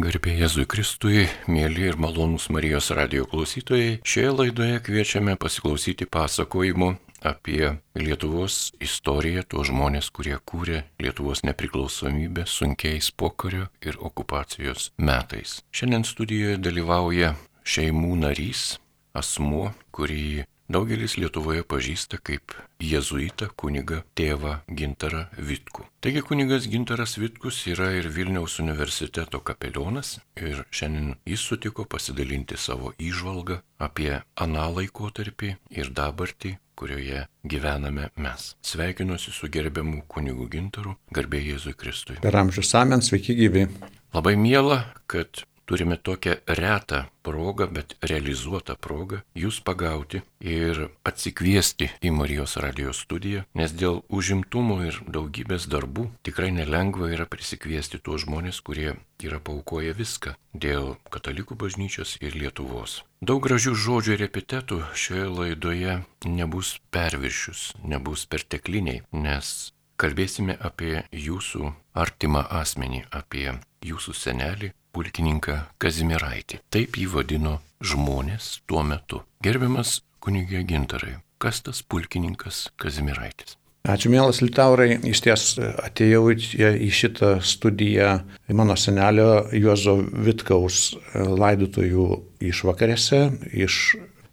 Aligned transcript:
Garbė 0.00 0.32
Jėzui 0.38 0.62
Kristui, 0.64 1.26
mėly 1.52 1.90
ir 1.90 1.98
malonūs 2.00 2.46
Marijos 2.54 2.86
radio 2.96 3.26
klausytojai, 3.28 3.98
šioje 4.08 4.30
laidoje 4.38 4.78
kviečiame 4.86 5.34
pasiklausyti 5.36 6.06
pasakojimų 6.08 6.88
apie 7.28 7.74
Lietuvos 8.00 8.70
istoriją, 8.80 9.42
tuos 9.44 9.68
žmonės, 9.68 10.08
kurie 10.14 10.38
kūrė 10.48 10.86
Lietuvos 11.02 11.44
nepriklausomybę 11.44 12.46
sunkiais 12.48 13.10
pokario 13.12 13.68
ir 13.84 14.00
okupacijos 14.00 14.88
metais. 14.96 15.58
Šiandien 15.76 16.08
studijoje 16.08 16.56
dalyvauja 16.62 17.34
šeimų 17.68 18.16
narys, 18.22 18.78
asmuo, 19.12 19.74
kurį 19.92 20.46
daugelis 20.72 21.18
Lietuvoje 21.20 21.64
pažįsta 21.68 22.18
kaip 22.24 22.54
jėzuitą 22.82 23.50
kunigą 23.60 24.00
tėvą 24.18 24.58
Gintarą 24.78 25.26
Vitku. 25.36 25.84
Taigi 26.02 26.22
kunigas 26.24 26.66
Gintaras 26.72 27.18
Vitkus 27.20 27.60
yra 27.70 27.90
ir 27.98 28.08
Vilniaus 28.14 28.58
universiteto 28.62 29.42
kapelionas 29.44 30.16
ir 30.40 30.64
šiandien 30.70 31.14
jis 31.28 31.44
sutiko 31.44 31.84
pasidalinti 31.84 32.56
savo 32.56 32.94
įžvalgą 32.98 33.60
apie 33.82 34.14
aną 34.40 34.68
laikotarpį 34.78 35.54
ir 35.76 35.92
dabartį, 35.94 36.56
kurioje 36.78 37.26
gyvename 37.44 38.08
mes. 38.16 38.52
Sveikinuosi 38.64 39.34
su 39.34 39.50
gerbiamu 39.52 40.02
kunigu 40.08 40.48
Gintaru, 40.50 40.96
garbė 41.14 41.42
Jėzui 41.52 41.76
Kristui. 41.78 42.18
Per 42.24 42.36
amžius 42.40 42.72
amen, 42.80 43.04
sveiki 43.04 43.36
gyvi. 43.38 43.68
Labai 44.12 44.34
miela, 44.36 44.82
kad 45.06 45.44
turime 45.66 45.96
tokią 45.96 46.34
retą 46.46 47.04
progą, 47.22 47.66
bet 47.66 47.94
realizuotą 48.02 48.76
progą 48.76 49.20
jūs 49.38 49.60
pagauti 49.64 50.22
ir 50.40 50.88
atsikviesti 51.06 51.90
į 52.02 52.12
Marijos 52.16 52.56
radijos 52.64 53.02
studiją, 53.06 53.44
nes 53.54 53.72
dėl 53.72 54.02
užimtumo 54.10 54.80
ir 54.88 54.98
daugybės 55.06 55.68
darbų 55.70 56.08
tikrai 56.26 56.50
nelengva 56.54 57.12
yra 57.14 57.26
prisikviesti 57.30 58.02
tuos 58.02 58.26
žmonės, 58.26 58.60
kurie 58.66 58.96
yra 59.22 59.38
paukoję 59.38 59.94
viską 59.94 60.34
dėl 60.52 60.96
katalikų 61.14 61.56
bažnyčios 61.58 62.16
ir 62.20 62.34
Lietuvos. 62.38 63.02
Daug 63.22 63.42
gražių 63.44 63.76
žodžių 63.78 64.16
ir 64.16 64.26
epitetų 64.26 64.80
šioje 64.98 65.28
laidoje 65.30 66.00
nebus 66.26 66.80
perviršius, 66.90 67.70
nebus 67.86 68.26
pertekliniai, 68.26 69.04
nes 69.14 69.70
kalbėsime 70.02 70.56
apie 70.58 71.04
jūsų 71.14 71.70
artimą 71.94 72.42
asmenį, 72.60 73.04
apie 73.14 73.52
jūsų 73.86 74.14
senelį, 74.18 74.72
pulkininką 74.92 75.58
Kazimiraitį. 75.82 76.60
Taip 76.72 76.98
jį 77.00 77.08
vadino 77.16 77.58
žmonės 77.82 78.60
tuo 78.68 78.84
metu. 78.86 79.22
Gerbiamas 79.44 80.00
kunigė 80.22 80.62
Gintarai, 80.68 81.16
kas 81.42 81.64
tas 81.66 81.82
pulkininkas 81.82 82.68
Kazimiraitis? 82.80 83.56
Ačiū 83.82 84.12
mielas 84.12 84.38
Litaurai, 84.38 84.92
iš 85.10 85.20
ties 85.24 85.44
atėjau 85.58 86.28
į 86.30 86.90
šitą 86.94 87.32
studiją 87.42 88.12
mano 88.54 88.76
senelio 88.78 89.48
Juozo 89.58 89.96
Vitkaus 89.98 90.92
laidotojų 91.16 92.06
išvakarėse 92.52 93.24
iš 93.50 93.82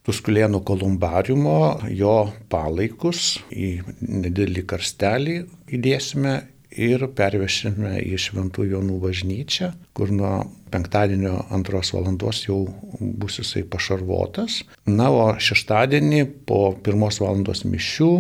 Tuskulėnų 0.06 0.62
kolumbariumo, 0.66 1.82
jo 1.94 2.14
palaikus 2.50 3.40
į 3.52 3.82
nedidelį 4.02 4.64
karstelį 4.70 5.36
įdėsime 5.76 6.38
ir 6.72 7.06
pervešime 7.18 7.98
į 8.06 8.18
Šventų 8.22 8.68
Jonų 8.70 9.00
bažnyčią, 9.04 9.72
kur 9.98 10.12
nuo 10.14 10.34
penktadienio 10.74 11.36
antros 11.54 11.94
valandos 11.96 12.44
jau 12.46 12.62
bus 13.00 13.40
jisai 13.42 13.64
pašarvotas. 13.66 14.62
Na, 14.86 15.10
o 15.10 15.34
šeštadienį 15.40 16.24
po 16.50 16.76
pirmos 16.86 17.20
valandos 17.24 17.66
mišių 17.66 18.12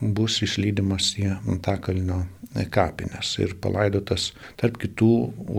bus 0.00 0.40
išlydimas 0.44 1.12
į 1.20 1.28
Antakalnio 1.36 2.22
kapines 2.72 3.36
ir 3.38 3.54
palaidotas 3.62 4.30
tarp 4.58 4.80
kitų 4.82 5.10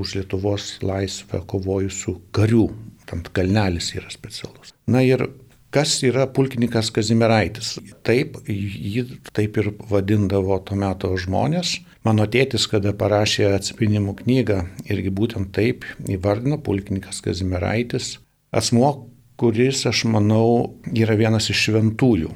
už 0.02 0.18
Lietuvos 0.18 0.74
laisvę 0.84 1.44
kovojusių 1.48 2.18
karių. 2.36 2.66
Tant 3.08 3.30
kalnelis 3.36 3.92
yra 3.96 4.12
specialus. 4.12 4.74
Na 4.88 5.02
ir 5.04 5.28
Kas 5.72 5.94
yra 6.04 6.26
pulkininkas 6.28 6.90
Kazimiraitis? 6.92 7.78
Taip, 8.04 8.36
jį 8.52 9.06
taip 9.32 9.56
ir 9.62 9.70
vadindavo 9.88 10.58
tuo 10.68 10.76
metu 10.76 11.14
žmonės. 11.16 11.78
Mano 12.04 12.26
tėtis, 12.28 12.66
kada 12.68 12.92
parašė 12.98 13.54
atsipinimų 13.56 14.18
knygą, 14.20 14.58
irgi 14.92 15.14
būtent 15.16 15.54
taip 15.56 15.88
įvardino 16.12 16.60
pulkininkas 16.66 17.24
Kazimiraitis. 17.24 18.18
Asmo, 18.52 18.92
kuris, 19.40 19.86
aš 19.88 20.04
manau, 20.12 20.76
yra 20.92 21.16
vienas 21.16 21.48
iš 21.54 21.70
šventųjų. 21.70 22.36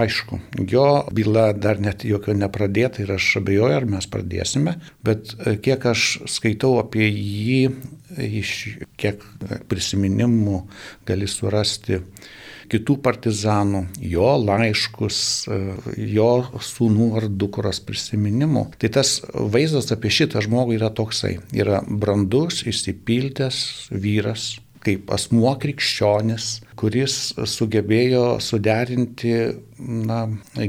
Aišku, 0.00 0.40
jo 0.70 0.86
byla 1.12 1.50
dar 1.52 1.80
net 1.82 2.06
jokio 2.06 2.32
nepradėta 2.38 3.02
ir 3.02 3.12
aš 3.18 3.28
abejoju, 3.42 3.76
ar 3.76 3.88
mes 3.90 4.06
pradėsime, 4.08 4.76
bet 5.04 5.34
e, 5.34 5.56
kiek 5.60 5.84
aš 5.90 6.04
skaitau 6.30 6.76
apie 6.80 7.10
jį, 7.10 7.62
iš 8.24 8.52
kiek 8.96 9.24
prisiminimų 9.68 10.62
gali 11.10 11.28
surasti 11.28 12.00
kitų 12.70 12.96
partizanų, 13.04 13.84
jo 14.12 14.30
laiškus, 14.44 15.18
e, 15.50 15.60
jo 16.14 16.30
sūnų 16.70 17.10
ar 17.20 17.28
dukros 17.28 17.82
prisiminimų. 17.86 18.66
Tai 18.80 18.92
tas 19.00 19.18
vaizdas 19.34 19.90
apie 19.94 20.12
šitą 20.14 20.42
žmogų 20.46 20.78
yra 20.78 20.90
toksai. 20.94 21.38
Yra 21.56 21.82
brandus, 21.86 22.62
išsipildęs 22.70 23.90
vyras, 23.90 24.52
kaip 24.84 25.10
asmuo 25.12 25.52
krikščionis, 25.60 26.46
kuris 26.80 27.16
sugebėjo 27.52 28.38
suderinti 28.40 29.34
na, 29.78 30.22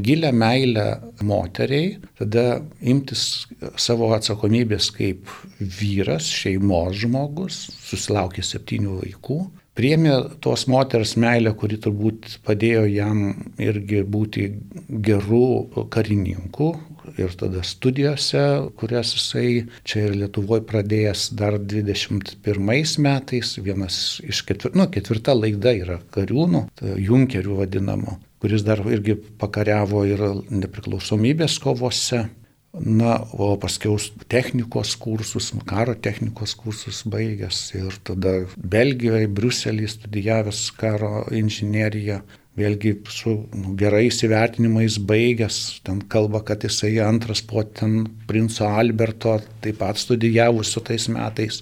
gilę 0.04 0.34
meilę 0.36 0.86
moteriai, 1.24 1.94
tada 2.20 2.60
imtis 2.82 3.48
savo 3.80 4.12
atsakomybės 4.18 4.92
kaip 4.98 5.32
vyras, 5.60 6.28
šeimos 6.28 7.00
žmogus, 7.06 7.64
susilaukė 7.88 8.44
septynių 8.44 9.00
vaikų, 9.00 9.40
priemė 9.78 10.16
tos 10.44 10.68
moters 10.72 11.16
meilę, 11.20 11.54
kuri 11.58 11.80
turbūt 11.82 12.40
padėjo 12.46 12.86
jam 12.92 13.26
irgi 13.62 14.04
būti 14.04 14.48
gerų 14.90 15.88
karininkų. 15.94 16.72
Ir 17.20 17.34
tada 17.36 17.64
studijose, 17.66 18.42
kurias 18.78 19.10
jisai 19.16 19.66
čia 19.84 20.06
ir 20.06 20.14
Lietuvoje 20.20 20.64
pradėjęs 20.70 21.32
dar 21.36 21.58
21 21.60 23.02
metais, 23.04 23.56
vienas 23.58 23.98
iš 24.24 24.44
ketvirta, 24.48 24.78
nu, 24.78 24.86
ketvirta 24.94 25.36
laida 25.36 25.74
yra 25.76 25.98
kariūnų, 26.14 26.68
junkerių 27.02 27.58
vadinamo, 27.64 28.20
kuris 28.40 28.64
dar 28.64 28.84
irgi 28.86 29.18
pakariavo 29.42 30.06
ir 30.08 30.24
nepriklausomybės 30.54 31.58
kovose. 31.64 32.28
Na, 32.72 33.18
o 33.36 33.58
paskiau 33.60 33.98
technikos 34.32 34.94
kursus, 34.96 35.50
karo 35.68 35.92
technikos 36.00 36.54
kursus 36.56 37.02
baigęs 37.04 37.58
ir 37.76 37.98
tada 38.08 38.46
Belgijoje, 38.56 39.28
Bruselėje 39.28 39.98
studijavęs 39.98 40.62
karo 40.80 41.26
inžineriją, 41.36 42.22
vėlgi 42.56 42.94
su 43.12 43.34
nu, 43.52 43.76
gerais 43.80 44.22
įvertinimais 44.24 45.02
baigęs, 45.04 45.82
ten 45.84 46.00
kalba, 46.08 46.46
kad 46.48 46.64
jisai 46.64 46.94
antras 47.04 47.44
po 47.44 47.64
ten 47.64 48.06
princo 48.28 48.68
Alberto 48.68 49.36
taip 49.60 49.82
pat 49.84 50.00
studijavusio 50.00 50.84
tais 50.88 51.10
metais. 51.12 51.62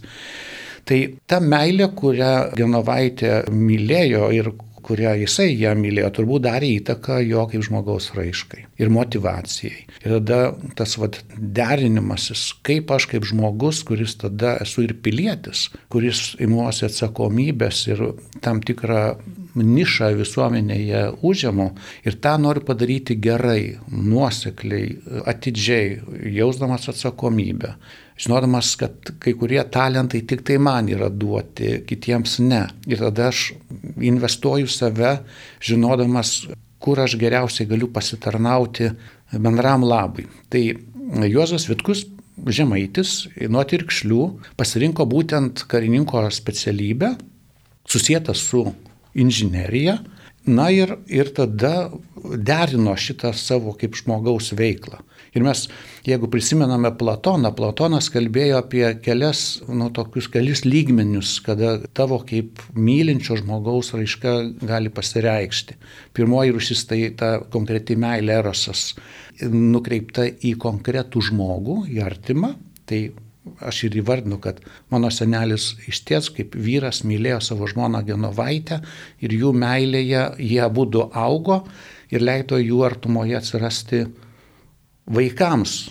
Tai 0.86 1.00
ta 1.30 1.42
meilė, 1.42 1.90
kurią 1.98 2.34
Genovaitė 2.58 3.34
mylėjo 3.50 4.30
ir 4.34 4.54
kurią 4.90 5.14
jisai 5.22 5.54
ją 5.60 5.76
mylėjo, 5.78 6.10
turbūt 6.18 6.46
darė 6.48 6.72
įtaką 6.80 7.20
jo 7.28 7.46
kaip 7.52 7.66
žmogaus 7.68 8.10
raiškai 8.18 8.66
ir 8.82 8.92
motivacijai. 8.94 9.86
Ir 10.02 10.16
tada 10.18 10.40
tas 10.80 10.96
vad 10.98 11.20
derinimasis, 11.38 12.48
kaip 12.66 12.90
aš 12.96 13.10
kaip 13.14 13.28
žmogus, 13.30 13.84
kuris 13.88 14.18
tada 14.20 14.56
esu 14.64 14.88
ir 14.88 14.96
pilietis, 15.04 15.68
kuris 15.94 16.34
imuosi 16.42 16.88
atsakomybės 16.90 17.86
ir 17.92 18.04
tam 18.44 18.64
tikrą 18.66 19.04
nišą 19.60 20.12
visuomenėje 20.18 21.06
užimu 21.26 21.72
ir 22.08 22.20
tą 22.24 22.36
noriu 22.42 22.64
padaryti 22.66 23.18
gerai, 23.22 23.78
nuosekliai, 23.92 24.94
atidžiai, 25.30 26.00
jausdamas 26.40 26.90
atsakomybę 26.92 27.76
žinodamas, 28.20 28.74
kad 28.80 29.14
kai 29.22 29.34
kurie 29.38 29.62
talentai 29.72 30.22
tik 30.28 30.44
tai 30.48 30.58
man 30.62 30.90
yra 30.92 31.10
duoti, 31.10 31.80
kitiems 31.88 32.40
ne. 32.44 32.66
Ir 32.90 33.02
tada 33.06 33.30
aš 33.32 33.54
investuoju 34.04 34.68
save, 34.70 35.20
žinodamas, 35.64 36.34
kur 36.80 37.00
aš 37.00 37.18
geriausiai 37.20 37.68
galiu 37.70 37.90
pasitarnauti 37.94 38.92
bendram 39.32 39.84
labui. 39.88 40.28
Tai 40.52 40.64
Juozas 41.28 41.68
Vitkus 41.70 42.06
Žemaitis 42.40 43.26
nuo 43.52 43.66
tirkšlių 43.68 44.22
pasirinko 44.60 45.04
būtent 45.10 45.66
karininko 45.68 46.22
specialybę, 46.32 47.16
susijęta 47.90 48.36
su 48.38 48.64
inžinerija, 49.20 49.98
na 50.48 50.70
ir, 50.72 50.96
ir 51.12 51.34
tada 51.36 51.90
derino 52.16 52.96
šitą 52.96 53.34
savo 53.36 53.76
kaip 53.78 53.98
žmogaus 54.00 54.54
veiklą. 54.56 55.02
Ir 55.38 55.46
mes, 55.46 55.64
jeigu 56.08 56.30
prisimename 56.32 56.90
Platoną, 56.98 57.52
Platonas 57.58 58.10
kalbėjo 58.14 58.64
apie 58.64 58.84
kelias, 59.06 59.62
nu, 59.70 59.92
tokius 59.94 60.30
kelis 60.34 60.64
lygmenius, 60.66 61.36
kada 61.46 61.76
tavo 61.98 62.18
kaip 62.26 62.64
mylinčio 62.74 63.38
žmogaus 63.38 63.94
raiška 63.94 64.36
gali 64.66 64.90
pasireikšti. 64.94 65.78
Pirmoji 66.18 66.56
rušis 66.56 66.86
tai 66.90 67.02
ta 67.20 67.36
konkreti 67.54 67.98
meilė 68.00 68.40
erosas, 68.42 68.94
nukreipta 69.46 70.26
į 70.26 70.56
konkretų 70.62 71.28
žmogų, 71.30 71.84
į 71.94 72.02
artimą. 72.06 72.56
Tai 72.90 73.04
aš 73.66 73.84
ir 73.88 74.00
įvardinu, 74.02 74.40
kad 74.42 74.60
mano 74.92 75.12
senelis 75.14 75.72
iš 75.90 76.02
ties 76.08 76.30
kaip 76.34 76.56
vyras 76.58 77.04
mylėjo 77.08 77.40
savo 77.52 77.70
žmoną 77.70 78.02
Genovaitę 78.08 78.82
ir 79.24 79.36
jų 79.36 79.54
meilėje 79.58 80.26
jie 80.42 80.66
būdu 80.74 81.10
augo 81.18 81.62
ir 82.14 82.26
leido 82.26 82.60
jų 82.62 82.84
artumoje 82.88 83.38
atsirasti 83.40 84.04
vaikams. 85.10 85.90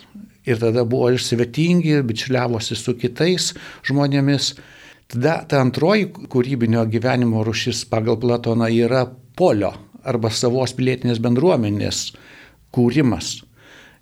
Ir 0.49 0.61
tada 0.61 0.85
buvo 0.89 1.11
ir 1.13 1.21
svetingi, 1.21 1.99
bičiuliavosi 2.09 2.77
su 2.79 2.95
kitais 2.97 3.53
žmonėmis. 3.87 4.55
Tada 5.13 5.43
ta 5.49 5.61
antroji 5.65 6.09
kūrybinio 6.33 6.85
gyvenimo 6.89 7.43
rušis 7.45 7.85
pagal 7.89 8.19
Platoną 8.21 8.69
yra 8.73 9.05
polio 9.37 9.75
arba 10.09 10.31
savos 10.33 10.73
pilietinės 10.77 11.21
bendruomenės 11.21 12.03
kūrimas. 12.73 13.39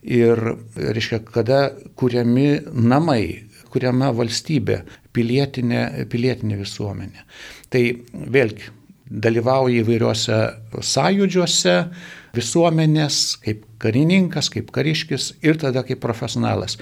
Ir, 0.07 0.39
reiškia, 0.79 1.25
kada 1.27 1.61
kūriami 1.99 2.69
namai, 2.71 3.49
kuriama 3.75 4.13
valstybė, 4.15 4.81
pilietinė, 5.17 6.07
pilietinė 6.13 6.61
visuomenė. 6.61 7.25
Tai 7.73 7.83
vėlgi 8.37 8.71
dalyvauja 9.11 9.83
įvairiuose 9.83 10.39
sąjūdžiuose 10.83 11.77
visuomenės, 12.37 13.21
kaip 13.45 13.63
karininkas, 13.83 14.51
kaip 14.53 14.73
kariškis 14.75 15.37
ir 15.47 15.61
tada 15.61 15.85
kaip 15.87 16.03
profesionalas. 16.03 16.77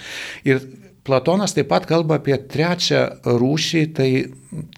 Ir 0.46 0.62
Platonas 1.04 1.52
taip 1.52 1.68
pat 1.68 1.84
kalba 1.84 2.16
apie 2.16 2.36
trečią 2.48 3.02
rūšį, 3.28 3.82
tai 3.92 4.08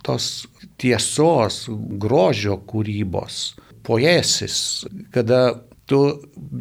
tos 0.03 0.49
tiesos, 0.81 1.61
grožio 2.03 2.59
kūrybos, 2.67 3.55
poesis, 3.87 4.57
kada 5.15 5.61
tu 5.87 6.01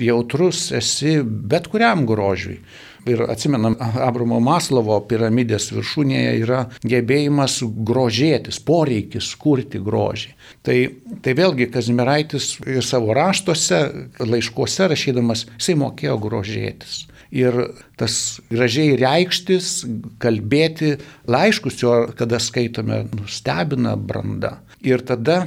jautrus 0.05 0.67
esi 0.77 1.17
bet 1.25 1.71
kuriam 1.73 2.05
grožiui. 2.05 2.59
Ir 3.05 3.21
atsimenam, 3.29 3.75
Abramo 3.79 4.39
Maslovo 4.41 4.97
piramidės 5.05 5.69
viršūnėje 5.75 6.31
yra 6.41 6.61
gebėjimas 6.81 7.59
grožėtis, 7.85 8.57
poreikis 8.65 9.27
kurti 9.41 9.81
grožį. 9.83 10.31
Tai, 10.65 10.77
tai 11.21 11.35
vėlgi 11.37 11.69
Kazimieraitis 11.73 12.55
savo 12.85 13.13
raštuose, 13.13 13.81
laiškuose 14.25 14.89
rašydamas, 14.89 15.45
jisai 15.59 15.77
mokėjo 15.83 16.17
grožėtis. 16.23 17.03
Ir 17.35 17.57
tas 17.99 18.39
gražiai 18.49 18.95
reikštis, 19.01 19.83
kalbėti, 20.23 20.95
laiškus 21.29 21.81
jo, 21.83 21.93
kada 22.17 22.39
skaitome, 22.41 23.03
nustebina 23.13 23.95
branda. 23.99 24.59
Ir 24.85 25.03
tada 25.05 25.43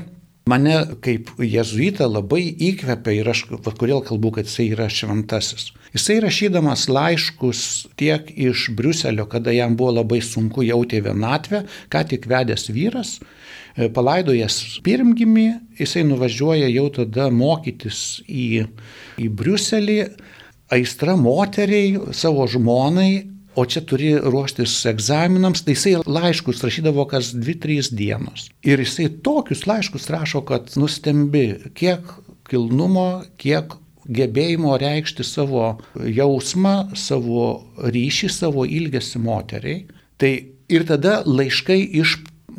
Mane 0.49 0.76
kaip 1.04 1.34
jezuitą 1.44 2.06
labai 2.08 2.40
įkvepia 2.70 3.19
ir 3.19 3.28
aš 3.28 3.43
va, 3.50 3.72
kodėl 3.76 4.00
kalbu, 4.06 4.31
kad 4.38 4.49
jisai 4.49 4.70
yra 4.72 4.87
šventasis. 4.88 5.72
Jisai 5.94 6.19
rašydamas 6.25 6.87
laiškus 6.93 7.61
tiek 7.96 8.31
iš 8.35 8.69
Briuselio, 8.76 9.26
kada 9.26 9.55
jam 9.55 9.76
buvo 9.76 9.94
labai 10.00 10.20
sunku 10.25 10.62
jauti 10.67 11.00
vienatvę, 11.05 11.62
ką 11.93 12.05
tik 12.12 12.29
vedęs 12.29 12.69
vyras, 12.75 13.14
e, 13.76 13.88
palaidojęs 13.88 14.81
pirmgimį, 14.85 15.49
jisai 15.81 16.05
nuvažiuoja 16.08 16.69
jau 16.75 16.88
tada 17.00 17.31
mokytis 17.32 18.20
į, 18.29 18.67
į 19.19 19.31
Briuselį, 19.32 19.99
aistra 20.75 21.17
moteriai, 21.17 21.96
savo 22.12 22.44
žmonai 22.50 23.38
o 23.58 23.64
čia 23.67 23.82
turi 23.82 24.12
ruoštis 24.23 24.75
egzaminams, 24.87 25.64
tai 25.67 25.75
jisai 25.75 25.96
laiškus 26.06 26.62
rašydavo 26.62 27.05
kas 27.11 27.32
2-3 27.35 27.90
dienos. 27.99 28.46
Ir 28.62 28.79
jisai 28.85 29.08
tokius 29.25 29.64
laiškus 29.67 30.06
rašo, 30.14 30.44
kad 30.46 30.70
nustembi, 30.79 31.73
kiek 31.75 32.06
kilnumo, 32.49 33.25
kiek 33.40 33.75
gebėjimo 34.08 34.76
reikšti 34.81 35.26
savo 35.26 35.78
jausmą, 35.94 36.94
savo 36.96 37.44
ryšį, 37.78 38.32
savo 38.32 38.64
ilgesį 38.64 39.22
moteriai. 39.25 39.84
Tai 40.19 40.32
ir 40.72 40.84
tada 40.88 41.20
laiškai 41.26 41.78
iš 42.00 42.19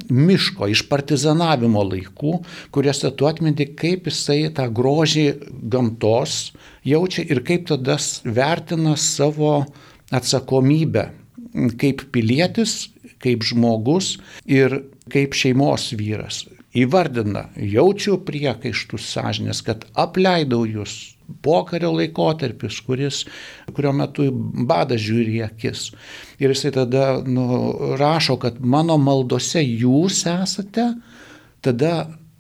miško, 0.10 0.70
iš 0.72 0.86
partizanavimo 0.90 1.82
laikų, 1.84 2.38
kuriuose 2.74 3.12
tu 3.20 3.28
atminti, 3.28 3.68
kaip 3.78 4.08
jisai 4.08 4.48
tą 4.56 4.70
grožį 4.72 5.28
gamtos 5.70 6.54
jaučia 6.88 7.26
ir 7.28 7.44
kaip 7.46 7.68
tada 7.70 7.98
vertina 8.24 8.96
savo 8.98 9.66
atsakomybę 10.16 11.10
kaip 11.80 12.06
pilietis, 12.14 12.90
kaip 13.20 13.44
žmogus 13.44 14.18
ir 14.46 14.84
kaip 15.12 15.36
šeimos 15.36 15.92
vyras. 15.98 16.46
Įvardina, 16.78 17.48
jaučiu 17.58 18.20
priekaištus 18.26 19.08
sąžinės, 19.10 19.64
kad 19.66 19.88
apleidau 19.98 20.62
jūs 20.70 21.18
pokario 21.46 21.92
laikotarpis, 21.96 22.80
kuris, 22.86 23.24
kurio 23.76 23.94
metu 23.96 24.30
badas 24.70 25.02
žiūri 25.04 25.40
akis. 25.46 25.90
Ir 26.42 26.54
jisai 26.54 26.74
tada 26.76 27.06
nu, 27.26 27.46
rašo, 28.00 28.40
kad 28.42 28.60
mano 28.60 28.98
maldose 29.02 29.64
jūs 29.64 30.24
esate, 30.30 30.92
tada 31.66 31.94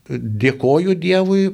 dėkoju 0.10 0.96
Dievui, 0.98 1.50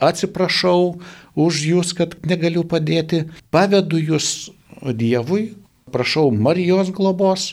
atsiprašau 0.00 1.00
už 1.40 1.64
jūs, 1.72 1.92
kad 1.96 2.16
negaliu 2.26 2.64
padėti, 2.68 3.24
pavedu 3.52 4.00
jūs 4.00 4.50
Dievui, 4.80 5.54
prašau 5.92 6.30
Marijos 6.30 6.92
globos 6.94 7.52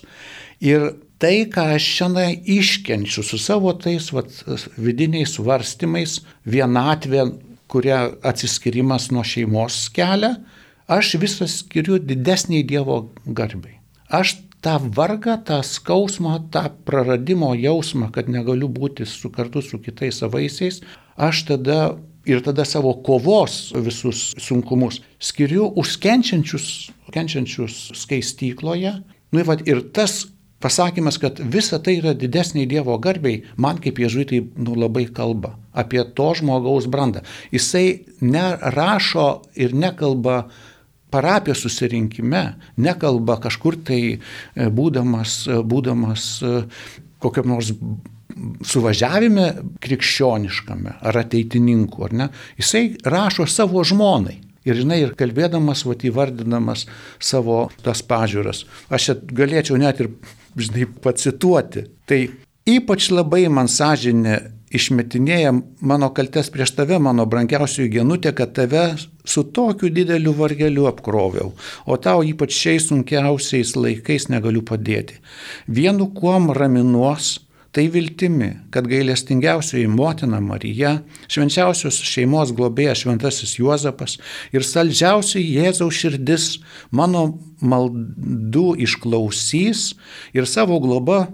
ir 0.63 0.93
tai, 1.21 1.47
ką 1.49 1.73
aš 1.75 1.87
šiandien 1.97 2.43
iškenčiu 2.57 3.23
su 3.25 3.39
savo 3.41 3.73
tais 3.73 4.11
vat, 4.13 4.29
vidiniais 4.77 5.33
svarstymais, 5.37 6.19
vienatvė, 6.45 7.25
kurią 7.71 7.99
atsiskirimas 8.23 9.09
nuo 9.11 9.23
šeimos 9.27 9.87
kelia, 9.95 10.35
aš 10.87 11.15
visą 11.21 11.47
skiriu 11.51 11.99
didesniai 11.99 12.63
Dievo 12.67 12.99
garbiai. 13.25 13.79
Aš 14.07 14.37
tą 14.63 14.77
vargą, 14.79 15.37
tą 15.45 15.61
skausmą, 15.63 16.49
tą 16.51 16.69
praradimo 16.87 17.53
jausmą, 17.55 18.11
kad 18.11 18.29
negaliu 18.31 18.69
būti 18.71 19.05
su 19.05 19.29
kartu 19.29 19.61
su 19.61 19.79
kitais 19.83 20.19
savaisiais, 20.23 20.81
aš 21.17 21.43
tada 21.51 21.79
ir 22.27 22.41
tada 22.43 22.65
savo 22.65 22.93
kovos 23.03 23.71
visus 23.75 24.33
sunkumus 24.41 25.01
skiriu 25.19 25.69
už 25.79 25.97
kenčiančius, 26.03 27.77
skaistykloje. 27.95 28.97
Nu, 29.31 29.39
ir, 29.39 29.63
ir 29.67 29.83
tas 29.95 30.25
pasakymas, 30.59 31.19
kad 31.21 31.39
visa 31.39 31.79
tai 31.83 31.97
yra 32.01 32.13
didesniai 32.17 32.67
Dievo 32.69 32.97
garbiai, 33.01 33.43
man 33.57 33.81
kaip 33.81 33.99
ježuitai 34.01 34.41
nu, 34.57 34.75
labai 34.75 35.05
kalba 35.13 35.55
apie 35.77 36.01
to 36.17 36.31
žmogaus 36.39 36.87
brandą. 36.89 37.21
Jisai 37.53 38.03
nerašo 38.21 39.27
ir 39.55 39.75
nekalba 39.77 40.47
parapijos 41.13 41.61
susirinkime, 41.63 42.43
nekalba 42.77 43.37
kažkur 43.43 43.77
tai 43.85 44.01
e, 44.17 44.17
būdamas, 44.73 45.39
e, 45.47 45.59
būdamas 45.63 46.25
e, 46.41 46.55
kokiam 47.23 47.53
nors 47.53 47.71
suvažiavime 48.67 49.47
krikščioniškame 49.81 50.97
ar 51.09 51.21
ateitininkų, 51.23 52.03
ar 52.09 52.17
ne, 52.17 52.27
jisai 52.59 52.83
rašo 53.05 53.47
savo 53.49 53.83
žmonai. 53.87 54.41
Ir 54.67 54.75
žinai, 54.81 54.97
ir 54.99 55.13
kalbėdamas, 55.15 55.85
va, 55.87 55.95
įvardinamas 56.09 56.83
savo 57.23 57.69
tas 57.85 58.01
pažiūras. 58.03 58.65
Aš 58.91 59.05
čia 59.05 59.15
galėčiau 59.39 59.77
net 59.79 60.01
ir, 60.03 60.09
žinai, 60.57 60.87
pacituoti. 61.03 61.87
Tai 62.07 62.21
ypač 62.67 63.09
labai 63.13 63.45
man 63.53 63.69
sąžinė 63.71 64.37
išmetinėja 64.73 65.53
mano 65.87 66.09
kaltes 66.15 66.49
prieš 66.51 66.73
tave, 66.75 66.97
mano 66.99 67.25
brangiausiųjų 67.29 67.91
genutė, 67.99 68.33
kad 68.35 68.53
tave 68.57 68.83
su 69.27 69.43
tokiu 69.55 69.89
dideliu 69.93 70.33
vargeliu 70.35 70.87
apkroviau, 70.89 71.53
o 71.85 71.97
tau 71.97 72.23
ypač 72.27 72.55
šiais 72.55 72.89
sunkiausiais 72.89 73.75
laikais 73.79 74.27
negaliu 74.31 74.63
padėti. 74.67 75.21
Vienu 75.67 76.09
kuom 76.15 76.51
raminuos, 76.55 77.37
Tai 77.75 77.83
viltimi, 77.93 78.51
kad 78.71 78.87
gailestingiausioji 78.87 79.87
motina 79.91 80.39
Marija, 80.41 81.01
švenčiausios 81.29 81.99
šeimos 82.07 82.53
globėjas 82.55 83.03
šventasis 83.03 83.57
Juozapas 83.59 84.17
ir 84.55 84.65
saldžiausiai 84.65 85.43
Jėzaus 85.57 85.99
širdis 85.99 86.47
mano 86.95 87.27
maldų 87.61 88.69
išklausys 88.87 89.91
ir 90.37 90.47
savo 90.49 90.79
globa 90.83 91.25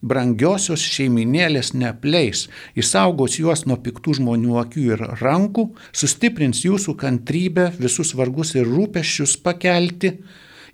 brangiosios 0.00 0.80
šeiminėlės 0.80 1.74
neapleis, 1.76 2.46
įsaugos 2.78 3.36
juos 3.40 3.66
nuo 3.68 3.76
piktų 3.84 4.16
žmonių 4.20 4.56
akių 4.62 4.84
ir 4.94 5.04
rankų, 5.20 5.66
sustiprins 5.92 6.64
jūsų 6.64 6.96
kantrybę, 7.00 7.70
visus 7.80 8.14
vargus 8.16 8.54
ir 8.56 8.68
rūpeščius 8.68 9.36
pakelti 9.44 10.14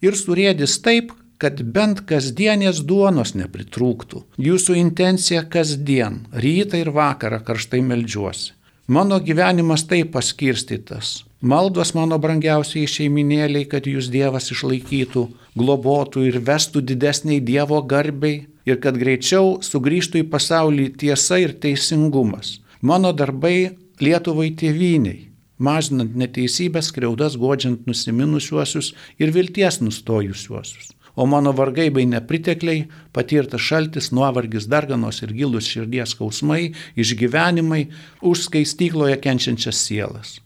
ir 0.05 0.19
surėdis 0.19 0.79
taip, 0.85 1.13
kad 1.43 1.61
bent 1.77 2.03
kasdienės 2.09 2.83
duonos 2.89 3.35
nepritrūktų. 3.37 4.23
Jūsų 4.41 4.77
intencija 4.81 5.45
kasdien, 5.53 6.23
rytą 6.33 6.81
ir 6.81 6.93
vakarą 6.97 7.43
karštai 7.45 7.83
melžiuosi. 7.85 8.55
Mano 8.87 9.19
gyvenimas 9.21 9.83
taip 9.91 10.13
paskirstytas. 10.15 11.25
Maldos 11.43 11.93
mano 11.95 12.17
brangiausiai 12.23 12.87
šeiminėliai, 12.89 13.67
kad 13.69 13.87
jūs 13.87 14.09
Dievas 14.15 14.49
išlaikytų, 14.55 15.25
globotų 15.59 16.23
ir 16.29 16.39
vestų 16.47 16.85
didesniai 16.87 17.43
Dievo 17.45 17.83
garbiai 17.83 18.47
ir 18.67 18.81
kad 18.81 18.97
greičiau 18.97 19.59
sugrįžtų 19.63 20.23
į 20.23 20.29
pasaulį 20.31 20.89
tiesa 21.03 21.41
ir 21.43 21.57
teisingumas. 21.61 22.61
Mano 22.81 23.13
darbai 23.13 23.77
Lietuvai 24.01 24.51
tėviniai, 24.57 25.31
mažinant 25.59 26.17
neteisybės, 26.17 26.93
kreudas, 26.93 27.37
godžiant 27.41 27.87
nusiminusiuosius 27.89 28.93
ir 29.19 29.33
vilties 29.35 29.81
nustojusiuosius 29.83 30.97
o 31.17 31.27
mano 31.27 31.53
vargai 31.57 31.89
bei 31.91 32.07
nepritekliai, 32.07 32.87
patirtas 33.17 33.65
šaltis, 33.65 34.13
nuovargis, 34.13 34.69
darganos 34.69 35.23
ir 35.25 35.33
gilus 35.37 35.69
širdies 35.73 36.13
skausmai, 36.15 36.75
išgyvenimai 37.01 37.87
už 38.21 38.47
skaistykloje 38.51 39.17
kenčiančias 39.25 39.81
sielas. 39.89 40.37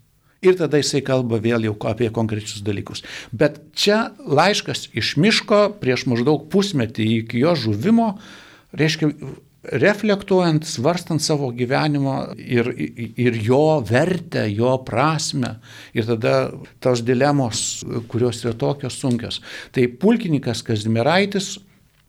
Ir 0.41 0.57
tada 0.57 0.79
jisai 0.81 1.03
kalba 1.05 1.37
vėl 1.43 1.67
jau 1.67 1.75
apie 1.91 2.09
konkrečius 2.15 2.62
dalykus. 2.65 3.03
Bet 3.29 3.59
čia 3.77 4.15
laiškas 4.25 4.89
iš 4.97 5.19
miško 5.21 5.67
prieš 5.83 6.07
maždaug 6.09 6.47
pusmetį 6.53 7.09
iki 7.19 7.43
jo 7.43 7.53
žuvimo, 7.59 8.15
reiškia, 8.73 9.11
reflektuojant, 9.62 10.64
svarstant 10.64 11.23
savo 11.23 11.50
gyvenimo 11.52 12.17
ir, 12.38 12.71
ir 13.21 13.37
jo 13.45 13.81
vertę, 13.85 14.47
jo 14.49 14.73
prasme. 14.87 15.57
Ir 15.95 16.09
tada 16.09 16.50
tos 16.81 17.05
dilemos, 17.05 17.85
kurios 18.09 18.40
yra 18.45 18.55
tokios 18.57 18.97
sunkios. 19.00 19.40
Tai 19.75 19.87
pulkininkas 20.00 20.64
Kazmiraitis, 20.64 21.59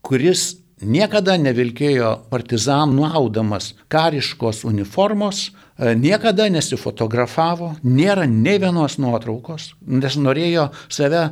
kuris 0.05 0.61
niekada 0.81 1.35
nevilkėjo 1.37 2.13
partizanų 2.31 3.11
audamas 3.11 3.73
kariškos 3.91 4.63
uniformos, 4.67 5.49
niekada 5.77 6.47
nesifotografavo, 6.51 7.75
nėra 7.83 8.27
ne 8.29 8.57
vienos 8.61 8.97
nuotraukos, 9.01 9.73
nes 9.85 10.17
norėjo 10.17 10.69
save 10.89 11.31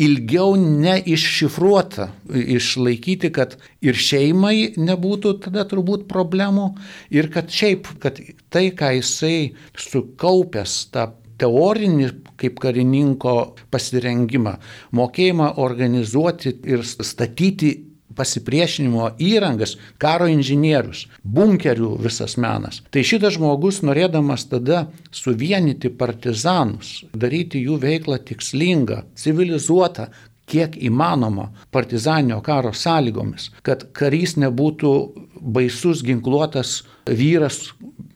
ilgiau 0.00 0.54
neiššifruota, 0.58 2.08
išlaikyti, 2.34 3.30
kad 3.34 3.56
ir 3.84 3.98
šeimai 3.98 4.74
nebūtų 4.80 5.36
tada 5.44 5.64
turbūt 5.70 6.08
problemų 6.10 6.72
ir 7.14 7.30
kad 7.34 7.52
šiaip, 7.52 7.92
kad 8.02 8.18
tai, 8.50 8.70
ką 8.74 8.94
jisai 8.98 9.54
sukaupęs 9.78 10.78
tą 10.94 11.12
teorinį 11.38 12.10
kaip 12.40 12.58
karininko 12.62 13.34
pasirengimą, 13.74 14.56
mokėjimą 14.94 15.54
organizuoti 15.62 16.54
ir 16.70 16.84
statyti 16.86 17.74
pasipriešinimo 18.16 19.14
įrangas, 19.22 19.76
karo 20.02 20.28
inžinierius, 20.30 21.06
bunkerių 21.24 21.94
visas 22.04 22.36
menas. 22.40 22.82
Tai 22.94 23.04
šitas 23.06 23.36
žmogus, 23.38 23.82
norėdamas 23.86 24.46
tada 24.50 24.86
suvienyti 25.14 25.90
partizanus, 25.90 27.02
daryti 27.12 27.64
jų 27.64 27.80
veiklą 27.82 28.20
tikslingą, 28.30 29.02
civilizuotą, 29.18 30.08
kiek 30.50 30.76
įmanoma 30.76 31.48
partizaninio 31.72 32.40
karo 32.44 32.72
sąlygomis, 32.76 33.50
kad 33.64 33.86
karys 33.96 34.36
nebūtų 34.40 34.94
baisus 35.40 36.02
ginkluotas 36.04 36.82
vyras 37.08 37.70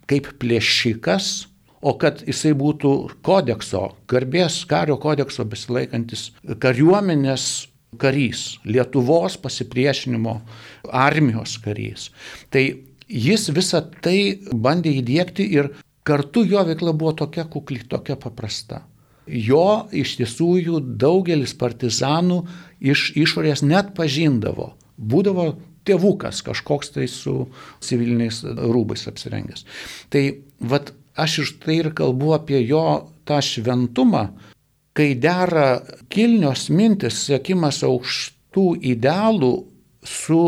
kaip 0.09 0.29
plėšikas, 0.41 1.49
o 1.81 1.95
kad 2.01 2.23
jisai 2.27 2.55
būtų 2.59 2.93
kodekso, 3.25 3.93
garbės 4.11 4.63
kario 4.69 4.99
kodekso 5.01 5.45
besilaikantis 5.49 6.31
kariuomenės 6.61 7.69
karys, 7.97 8.59
Lietuvos 8.69 9.39
pasipriešinimo 9.41 10.35
armijos 10.93 11.57
karys. 11.65 12.11
Tai 12.53 12.65
jis 13.09 13.49
visą 13.57 13.83
tai 14.05 14.39
bandė 14.53 14.99
įdėkti 15.01 15.49
ir 15.57 15.73
kartu 16.09 16.45
jo 16.49 16.63
veikla 16.69 16.93
buvo 16.93 17.15
tokia 17.17 17.47
kukli, 17.49 17.81
tokia 17.89 18.19
paprasta. 18.21 18.83
Jo 19.29 19.89
iš 19.93 20.17
tiesų 20.21 20.51
jų 20.63 20.83
daugelis 21.01 21.53
partizanų 21.57 22.43
iš 22.81 23.11
išorės 23.17 23.65
net 23.65 23.93
pažindavo. 23.97 24.73
Būdavo 24.97 25.51
tėvukas 25.89 26.41
kažkoks 26.45 26.95
tai 26.97 27.09
su 27.13 27.49
civiliniais 27.85 28.41
rūbais 28.45 29.05
apsirengęs. 29.11 29.65
Tai 30.13 30.25
vad 30.61 30.93
aš 31.19 31.41
iš 31.45 31.55
tai 31.65 31.81
ir 31.83 31.93
kalbu 31.97 32.33
apie 32.37 32.61
jo 32.65 32.85
tą 33.29 33.41
šventumą, 33.45 34.29
kai 34.99 35.13
dera 35.15 35.79
kilnios 36.11 36.67
mintis, 36.75 37.23
siekimas 37.29 37.85
aukštų 37.87 38.67
idealų 38.91 39.53
su 40.03 40.43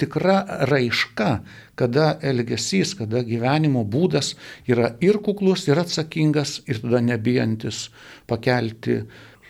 tikra 0.00 0.38
raiška, 0.70 1.28
kada 1.78 2.14
elgesys, 2.24 2.94
kada 2.96 3.20
gyvenimo 3.26 3.84
būdas 3.84 4.32
yra 4.70 4.94
ir 5.04 5.20
kuklus, 5.22 5.66
ir 5.68 5.82
atsakingas, 5.82 6.62
ir 6.64 6.80
tada 6.80 7.02
nebijantis 7.04 7.88
pakelti 8.30 9.02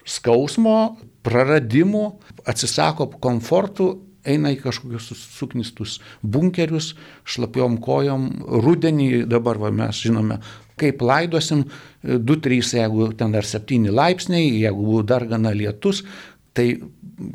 skausmo, 0.05 0.97
praradimų, 1.25 2.05
atsisako 2.50 3.09
komfortų, 3.23 3.88
eina 4.25 4.50
į 4.55 4.59
kažkokius 4.64 5.11
suknistus 5.37 5.99
bunkerius, 6.23 6.95
šlapiom 7.29 7.79
kojom, 7.85 8.29
rudenį 8.64 9.25
dabar 9.31 9.61
va, 9.61 9.71
mes 9.73 10.00
žinome, 10.05 10.41
kaip 10.81 11.02
laidosim, 11.02 11.64
2-3, 12.04 12.75
jeigu 12.81 13.12
ten 13.19 13.35
dar 13.35 13.47
7 13.47 13.93
laipsniai, 13.95 14.50
jeigu 14.64 15.02
dar 15.07 15.26
gana 15.31 15.54
lietus, 15.54 16.02
tai 16.54 16.75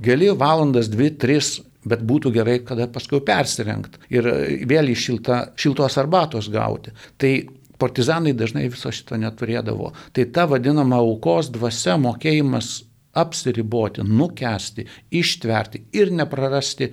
gali 0.04 0.30
valandas 0.36 0.92
2-3 0.92 1.66
bet 1.90 2.04
būtų 2.04 2.34
gerai, 2.36 2.58
kada 2.68 2.90
paskui 2.92 3.22
persirengt 3.26 3.98
ir 4.12 4.28
vėl 4.68 4.92
iš 4.92 5.06
šilta, 5.08 5.40
šiltos 5.60 5.98
arbatos 6.02 6.50
gauti. 6.52 6.92
Tai 7.18 7.32
partizanai 7.80 8.34
dažnai 8.36 8.68
viso 8.72 8.92
šito 8.92 9.18
neturėdavo. 9.20 9.94
Tai 10.14 10.26
ta 10.36 10.46
vadinama 10.50 11.00
aukos 11.00 11.52
dvasia, 11.56 11.96
mokėjimas 12.02 12.74
apsiriboti, 13.20 14.04
nukesti, 14.06 14.86
ištverti 15.16 15.86
ir 15.98 16.12
neprarasti 16.14 16.92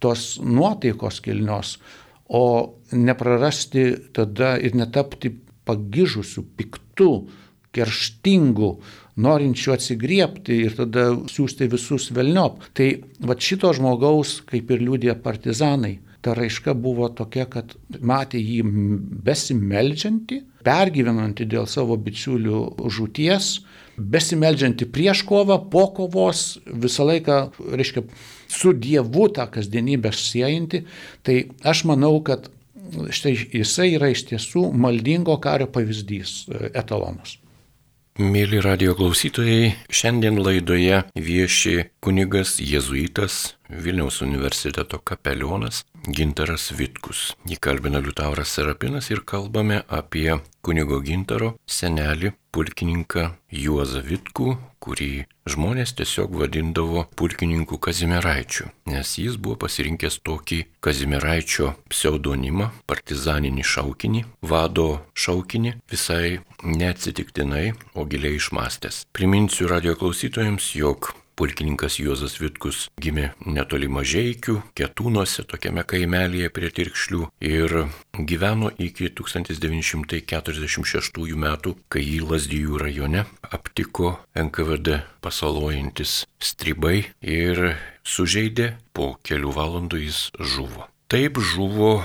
tos 0.00 0.36
nuotaikos 0.44 1.22
kilnios, 1.24 1.76
o 2.28 2.44
neprarasti 2.92 3.86
tada 4.14 4.56
ir 4.60 4.76
netapti 4.76 5.32
pagižusių, 5.66 6.46
piktų, 6.58 7.10
kerštingų, 7.76 8.70
norinčių 9.20 9.74
atsigriepti 9.74 10.62
ir 10.66 10.76
tada 10.78 11.10
siūsti 11.30 11.68
visus 11.72 12.10
velniop. 12.16 12.64
Tai 12.76 12.88
va 13.28 13.36
šito 13.36 13.72
žmogaus, 13.76 14.40
kaip 14.48 14.72
ir 14.72 14.84
liūdė 14.84 15.16
partizanai, 15.24 15.98
ta 16.24 16.34
raiška 16.36 16.74
buvo 16.74 17.08
tokia, 17.14 17.46
kad 17.46 17.76
matė 18.00 18.40
jį 18.40 18.62
besimeldžiantį, 19.26 20.40
pergyvenantį 20.66 21.46
dėl 21.52 21.68
savo 21.70 21.96
bičiulių 22.02 22.62
žūties, 22.96 23.50
besimeldžiantį 23.96 24.88
prieš 24.92 25.22
kovą, 25.28 25.60
po 25.72 25.86
kovos, 25.96 26.58
visą 26.66 27.06
laiką, 27.08 27.38
reiškia, 27.78 28.02
su 28.52 28.74
Dievu 28.74 29.28
tą 29.36 29.46
kasdienybę 29.54 30.12
siejantį. 30.12 30.82
Tai 31.24 31.38
aš 31.72 31.84
manau, 31.88 32.18
kad 32.26 32.50
štai 33.10 33.34
jisai 33.60 33.92
yra 33.96 34.12
iš 34.12 34.26
tiesų 34.30 34.70
maldingo 34.76 35.36
kario 35.42 35.68
pavyzdys, 35.72 36.46
e, 36.50 36.70
etalonas. 36.74 37.38
Mėly 38.16 38.62
radio 38.64 38.94
klausytojai, 38.96 39.74
šiandien 39.92 40.38
laidoje 40.40 41.02
vieši 41.20 41.90
kunigas 42.00 42.54
jėzuitas 42.64 43.58
Vilniaus 43.68 44.22
universiteto 44.24 45.02
kapelionas 45.04 45.82
Gintaras 46.08 46.70
Vitkus. 46.78 47.34
Jį 47.44 47.58
kalbina 47.60 48.00
Liutauras 48.00 48.54
Serapinas 48.56 49.10
ir 49.12 49.20
kalbame 49.20 49.82
apie 49.92 50.30
kunigo 50.64 51.02
Gintaro 51.04 51.58
senelį 51.68 52.32
pulkininką 52.56 53.26
Juozą 53.52 54.00
Vitkų, 54.08 54.56
kurį 54.86 55.10
žmonės 55.50 55.94
tiesiog 55.98 56.38
vadindavo 56.40 57.04
pulkininku 57.18 57.78
Kazimieraičiu, 57.82 58.70
nes 58.92 59.16
jis 59.18 59.36
buvo 59.42 59.58
pasirinkęs 59.66 60.20
tokį 60.26 60.62
Kazimieraičio 60.86 61.72
pseudonimą, 61.90 62.70
partizaninį 62.90 63.66
šaukinį, 63.74 64.24
vado 64.46 64.88
šaukinį, 65.18 65.76
visai 65.90 66.38
neatsitiktinai, 66.62 67.68
o 67.98 68.06
giliai 68.06 68.38
išmastęs. 68.38 69.04
Priminsiu 69.16 69.70
radio 69.70 69.98
klausytojams, 69.98 70.72
jog 70.78 71.12
Pulkininkas 71.36 71.98
Juozas 72.00 72.38
Vitkus 72.40 72.86
gimė 72.96 73.36
netoli 73.44 73.92
mažiekių, 73.92 74.72
ketūnuose, 74.78 75.42
tokiame 75.44 75.84
kaimelėje 75.84 76.48
prie 76.56 76.70
Tirkšlių 76.72 77.28
ir 77.44 77.92
gyveno 78.16 78.72
iki 78.80 79.12
1946 79.20 81.36
metų, 81.44 81.76
kai 81.92 82.00
jį 82.00 82.24
Lasdijų 82.30 82.80
rajone 82.80 83.28
aptiko 83.52 84.16
NKVD 84.32 85.04
pasalojantis 85.20 86.24
stribai 86.40 87.12
ir 87.20 87.76
sužeidė, 88.00 88.80
po 88.96 89.20
kelių 89.20 89.52
valandų 89.52 90.00
jis 90.06 90.32
žuvo. 90.40 90.88
Taip 91.12 91.36
žuvo 91.36 92.00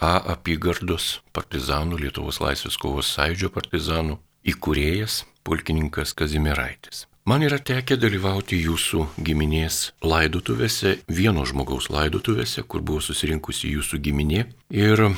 A 0.00 0.16
apygardos 0.32 1.20
partizanų, 1.36 2.00
Lietuvos 2.00 2.40
laisvės 2.40 2.80
kovos 2.80 3.12
sąjūdžio 3.12 3.52
partizanų 3.52 4.16
įkūrėjas 4.48 5.28
pulkininkas 5.44 6.16
Kazimieraitis. 6.16 7.09
Man 7.28 7.44
yra 7.44 7.58
tekę 7.60 7.98
dalyvauti 8.00 8.56
jūsų 8.64 9.04
giminės 9.20 9.90
laidotuvėse, 10.00 10.96
vieno 11.04 11.44
žmogaus 11.44 11.90
laidotuvėse, 11.92 12.64
kur 12.64 12.80
buvo 12.80 13.02
susirinkusi 13.04 13.74
jūsų 13.76 14.00
giminė. 14.06 14.46
Ir 14.72 15.10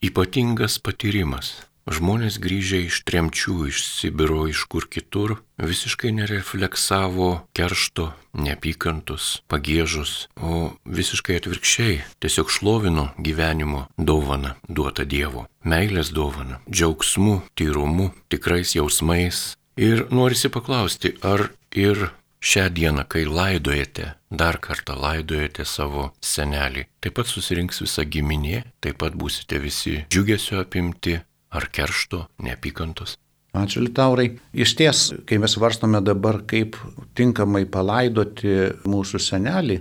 ypatingas 0.00 0.80
patyrimas. 0.80 1.52
Žmonės 1.84 2.38
grįžę 2.40 2.78
iš 2.86 3.02
tremčių, 3.04 3.66
iš 3.68 3.82
Sibiro, 3.84 4.46
iš 4.48 4.62
kur 4.72 4.86
kitur, 4.88 5.34
visiškai 5.60 6.14
nerefleksavo 6.16 7.44
keršto, 7.52 8.06
neapykantos, 8.32 9.42
pagėžos, 9.52 10.14
o 10.40 10.72
visiškai 10.88 11.36
atvirkščiai 11.42 11.98
tiesiog 12.24 12.48
šlovino 12.48 13.10
gyvenimo 13.20 13.84
dovaną 14.00 14.54
duotą 14.64 15.04
Dievo, 15.04 15.44
meilės 15.60 16.08
dovaną, 16.08 16.62
džiaugsmu, 16.72 17.42
tyrumu, 17.52 18.14
tikrais 18.32 18.72
jausmais, 18.78 19.50
Ir 19.76 20.04
norisi 20.14 20.50
paklausti, 20.54 21.16
ar 21.26 21.48
ir 21.74 22.10
šią 22.44 22.68
dieną, 22.76 23.02
kai 23.10 23.24
laidojate, 23.26 24.12
dar 24.30 24.60
kartą 24.62 24.94
laidojate 25.00 25.64
savo 25.66 26.12
senelį, 26.22 26.84
taip 27.02 27.16
pat 27.18 27.26
susirinks 27.26 27.82
visa 27.82 28.04
giminė, 28.06 28.62
taip 28.84 29.00
pat 29.02 29.16
būsite 29.18 29.58
visi 29.58 29.96
džiugesio 30.06 30.60
apimti 30.62 31.16
ar 31.50 31.66
keršto, 31.74 32.28
neapykantos. 32.46 33.16
Ačiū 33.54 33.82
Litaurai. 33.84 34.32
Iš 34.54 34.74
ties, 34.78 35.04
kai 35.26 35.38
mes 35.42 35.54
varstome 35.58 36.00
dabar, 36.02 36.40
kaip 36.46 36.78
tinkamai 37.18 37.64
palaidoti 37.70 38.54
mūsų 38.86 39.20
senelį, 39.22 39.80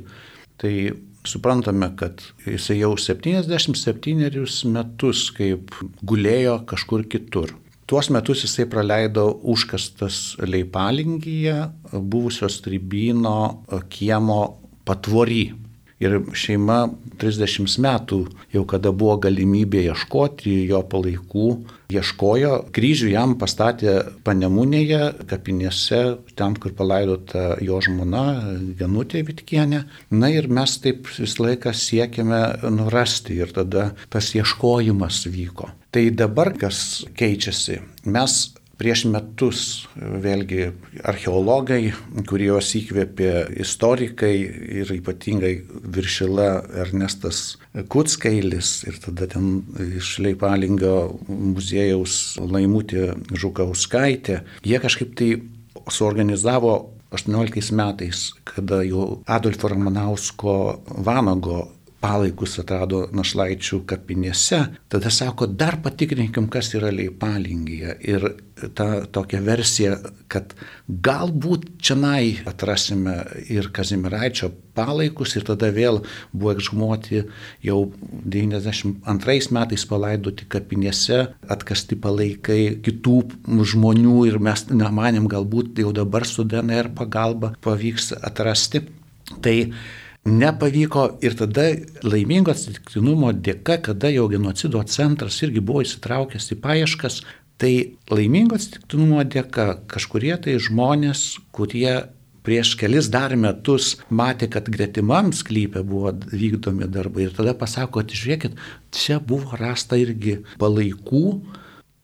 tai 0.62 0.74
suprantame, 1.26 1.90
kad 1.98 2.22
jisai 2.46 2.80
jau 2.80 2.94
77 2.98 4.70
metus 4.74 5.28
kaip 5.38 5.74
gulėjo 6.02 6.60
kažkur 6.70 7.06
kitur. 7.10 7.54
Tuos 7.86 8.10
metus 8.10 8.46
jisai 8.46 8.66
praleido 8.72 9.25
užkastas 9.44 10.38
Leipalingyje, 10.40 11.58
buvusios 11.92 12.62
tribino 12.63 13.66
kiemo 13.92 14.40
patvory. 14.88 15.52
Ir 16.04 16.18
šeima 16.36 16.78
30 17.22 17.78
metų, 17.84 18.18
jau 18.52 18.63
kada 18.68 18.92
buvo 18.92 19.16
galimybė 19.24 19.86
ieškoti 19.86 20.56
jo 20.68 20.82
palaikų, 20.92 21.46
ieškojo, 21.94 22.54
kryžių 22.75 23.12
jam 23.13 23.36
pastatė 23.40 23.94
Panemunėje, 24.25 25.28
kapinėse, 25.30 26.02
ten, 26.40 26.58
kur 26.60 26.74
palaidota 26.75 27.54
jo 27.63 27.80
žmona, 27.84 28.25
Genutė 28.80 29.24
Vitkienė. 29.28 29.84
Na 30.12 30.32
ir 30.34 30.50
mes 30.52 30.75
taip 30.84 31.08
visą 31.13 31.48
laiką 31.48 31.75
siekėme 31.75 32.42
nurasti 32.74 33.40
ir 33.40 33.56
tada 33.56 33.92
tas 34.12 34.34
ieškojimas 34.36 35.24
vyko. 35.32 35.72
Tai 35.94 36.04
dabar 36.18 36.50
kas 36.58 36.78
keičiasi? 37.18 37.80
Mes 38.10 38.42
Prieš 38.74 39.04
metus 39.06 39.60
vėlgi 39.96 40.72
archeologai, 41.06 41.92
kuriuos 42.26 42.72
įkvėpė 42.80 43.30
istorikai 43.62 44.32
ir 44.82 44.90
ypatingai 44.96 45.52
viršila 45.94 46.48
Ernestas 46.82 47.44
Kutskailis 47.94 48.72
ir 48.90 48.98
tada 49.04 49.30
ten 49.30 49.62
iš 50.00 50.16
Leipalingio 50.26 50.96
muziejaus 51.30 52.40
Laimutė 52.42 53.12
Žukauskaitė, 53.30 54.42
jie 54.66 54.82
kažkaip 54.82 55.14
tai 55.22 55.30
suorganizavo 55.94 56.74
18 57.14 57.78
metais, 57.78 58.32
kada 58.44 58.82
jau 58.88 59.22
Adolfo 59.30 59.70
Ramanausko 59.70 60.58
Vanago 61.06 61.68
palaikus 62.04 62.58
atrado 62.60 63.06
našlaičių 63.16 63.84
kapinėse, 63.88 64.60
tada 64.92 65.12
sako, 65.14 65.48
dar 65.48 65.80
patikrinkim, 65.84 66.50
kas 66.52 66.74
yra 66.76 66.92
leipalingija. 66.92 67.96
Ir 68.04 68.28
ta 68.76 69.06
tokia 69.12 69.40
versija, 69.44 69.96
kad 70.32 70.52
galbūt 70.88 71.66
čianai 71.84 72.44
atrasime 72.50 73.16
ir 73.52 73.72
Kazimiraičio 73.74 74.52
palaikus 74.76 75.38
ir 75.38 75.48
tada 75.48 75.70
vėl 75.74 76.02
buvo 76.34 76.54
ekshumuoti 76.58 77.24
jau 77.64 77.80
92 78.36 79.56
metais 79.56 79.88
palaidoti 79.90 80.48
kapinėse, 80.52 81.24
atkasti 81.56 81.98
palaikai 82.04 82.62
kitų 82.84 83.18
žmonių 83.74 84.20
ir 84.30 84.40
mes 84.44 84.68
nemanėm, 84.74 85.32
galbūt 85.32 85.80
jau 85.86 85.96
dabar 85.96 86.28
su 86.28 86.44
DNR 86.44 86.92
pagalba 86.98 87.56
pavyks 87.64 88.12
atrasti. 88.20 88.84
Tai 89.44 89.58
nepavyko 90.25 91.06
ir 91.22 91.36
tada 91.38 91.68
laimingo 92.06 92.53
atsitiktinumo 92.53 93.34
dėka, 93.36 93.80
kada 93.89 94.12
jau 94.13 94.30
genocido 94.32 94.84
centras 94.88 95.42
irgi 95.44 95.63
buvo 95.63 95.84
įsitraukęs 95.84 96.51
į 96.56 96.60
paieškas, 96.63 97.22
tai 97.60 97.74
laimingo 98.12 98.56
atsitiktinumo 98.58 99.24
dėka 99.27 99.68
kažkurie 99.92 100.36
tai 100.42 100.58
žmonės, 100.63 101.25
kurie 101.56 102.06
prieš 102.44 102.74
kelis 102.80 103.08
dar 103.12 103.36
metus 103.39 103.98
matė, 104.12 104.50
kad 104.51 104.68
gretimam 104.72 105.32
sklypė 105.36 105.84
buvo 105.88 106.12
vykdomi 106.32 106.89
darbai 106.92 107.27
ir 107.27 107.36
tada 107.36 107.56
pasako, 107.56 108.01
kad 108.01 108.15
žiūrėkit, 108.15 108.58
čia 108.96 109.20
buvo 109.24 109.58
rasta 109.60 110.00
irgi 110.00 110.42
palaikų, 110.60 111.25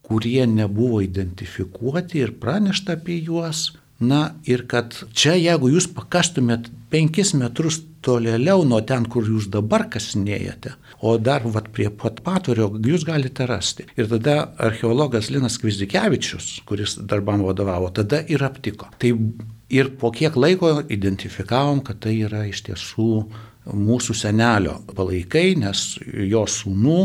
kurie 0.10 0.46
nebuvo 0.50 1.04
identifikuoti 1.06 2.24
ir 2.24 2.34
pranešta 2.42 2.98
apie 2.98 3.20
juos. 3.22 3.70
Na 4.00 4.20
ir 4.48 4.64
kad 4.72 4.96
čia, 5.12 5.34
jeigu 5.36 5.68
jūs 5.74 5.90
pakastumėt 5.92 6.70
penkis 6.92 7.34
metrus 7.36 7.82
tolėliau 8.06 8.64
nuo 8.68 8.80
ten, 8.88 9.04
kur 9.12 9.28
jūs 9.28 9.50
dabar 9.52 9.90
kasinėjate, 9.92 10.72
o 11.04 11.18
dar 11.20 11.44
vat, 11.52 11.68
prie 11.76 11.90
pat 11.92 12.22
patvorio 12.24 12.70
jūs 12.80 13.04
galite 13.08 13.48
rasti. 13.50 13.90
Ir 14.00 14.08
tada 14.12 14.38
archeologas 14.70 15.28
Linas 15.34 15.60
Kvizikevičius, 15.60 16.62
kuris 16.70 16.96
darbam 17.00 17.44
vadovavo, 17.44 17.92
tada 17.92 18.22
ir 18.32 18.44
aptiko. 18.48 18.88
Tai 19.04 19.14
ir 19.70 19.92
po 20.00 20.14
kiek 20.16 20.40
laiko 20.40 20.78
identifikavom, 20.88 21.84
kad 21.84 22.00
tai 22.06 22.16
yra 22.24 22.46
iš 22.48 22.64
tiesų 22.70 23.12
mūsų 23.76 24.16
senelio 24.16 24.80
palaikai, 24.96 25.58
nes 25.60 26.00
jo 26.08 26.46
sūnų 26.48 27.02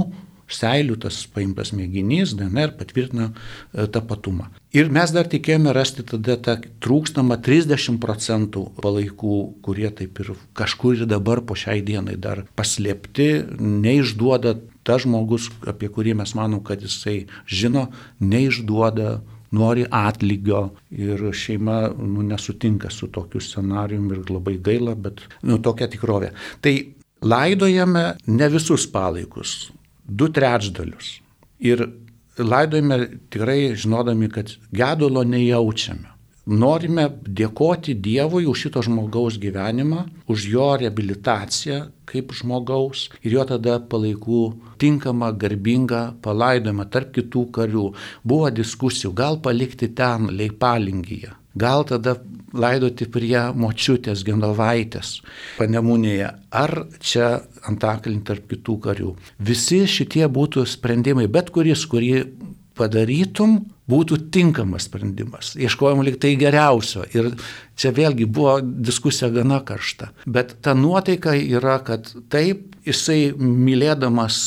seilių 0.50 0.98
tas 1.04 1.22
paimtas 1.32 1.72
mėginys, 1.76 2.34
DNR 2.38 2.74
patvirtina 2.78 3.30
e, 3.30 3.86
tapatumą. 3.90 4.50
Ir 4.74 4.90
mes 4.92 5.12
dar 5.14 5.28
tikėjome 5.30 5.72
rasti 5.76 6.02
tada 6.06 6.36
tą 6.42 6.56
trūkstamą 6.82 7.38
30 7.44 8.00
procentų 8.02 8.64
palaikų, 8.82 9.38
kurie 9.64 9.90
taip 9.94 10.18
ir 10.24 10.32
kažkur 10.58 10.98
ir 10.98 11.10
dabar 11.10 11.44
po 11.46 11.56
šiai 11.58 11.84
dienai 11.86 12.16
dar 12.18 12.44
paslėpti, 12.58 13.28
neišduoda 13.60 14.56
tas 14.84 15.04
žmogus, 15.06 15.48
apie 15.70 15.88
kurį 15.88 16.16
mes 16.18 16.34
manom, 16.36 16.60
kad 16.64 16.82
jisai 16.84 17.24
žino, 17.46 17.88
neišduoda 18.20 19.22
nori 19.54 19.86
atlygio 19.90 20.64
ir 20.90 21.22
šeima 21.32 21.78
nu, 21.98 22.24
nesutinka 22.26 22.90
su 22.90 23.08
tokiu 23.14 23.40
scenariumi 23.40 24.18
ir 24.18 24.34
labai 24.34 24.58
gaila, 24.58 24.96
bet 24.98 25.22
nu, 25.42 25.60
tokia 25.62 25.88
tikrovė. 25.92 26.32
Tai 26.64 26.74
laidojame 27.24 28.04
ne 28.26 28.50
visus 28.52 28.86
palaikus, 28.90 29.70
du 30.06 30.28
trečdalius. 30.28 31.18
Ir 31.64 31.86
laidojame 32.38 32.98
tikrai 33.30 33.74
žinodami, 33.76 34.28
kad 34.32 34.50
gedulo 34.72 35.24
nejaučiame. 35.24 36.10
Norime 36.44 37.06
dėkoti 37.24 37.94
Dievui 38.04 38.44
už 38.44 38.66
šito 38.66 38.82
žmogaus 38.84 39.38
gyvenimą, 39.40 40.02
už 40.28 40.48
jo 40.52 40.66
rehabilitaciją 40.76 41.78
kaip 42.04 42.34
žmogaus 42.36 43.06
ir 43.24 43.38
jo 43.38 43.46
tada 43.48 43.78
palaikų 43.80 44.42
tinkamą, 44.82 45.30
garbingą 45.40 46.02
palaidojimą 46.20 46.84
tarp 46.92 47.14
kitų 47.16 47.46
karių. 47.56 47.86
Buvo 48.28 48.50
diskusijų, 48.52 49.14
gal 49.16 49.40
palikti 49.40 49.88
ten 49.96 50.28
leipalingyje, 50.36 51.32
gal 51.56 51.88
tada 51.88 52.18
laidoti 52.54 53.08
prie 53.10 53.36
močiutės 53.58 54.24
Genovaitės 54.26 55.18
panemunėje, 55.58 56.30
ar 56.54 56.74
čia 57.02 57.30
antakalnį 57.68 58.24
tarp 58.26 58.48
kitų 58.52 58.78
karių. 58.88 59.14
Visi 59.38 59.84
šitie 59.90 60.26
būtų 60.30 60.66
sprendimai, 60.70 61.26
bet 61.30 61.50
kuris, 61.54 61.86
kurį 61.90 62.24
padarytum, 62.78 63.58
būtų 63.90 64.18
tinkamas 64.34 64.88
sprendimas. 64.88 65.52
Ieškojom 65.60 66.02
lyg 66.06 66.18
tai 66.22 66.34
geriausio. 66.40 67.04
Ir 67.14 67.30
čia 67.78 67.92
vėlgi 67.94 68.26
buvo 68.26 68.56
diskusija 68.62 69.30
gana 69.34 69.60
karšta. 69.66 70.10
Bet 70.26 70.56
ta 70.64 70.74
nuotaika 70.74 71.36
yra, 71.36 71.78
kad 71.84 72.08
taip 72.32 72.72
jisai 72.86 73.34
mylėdamas 73.38 74.40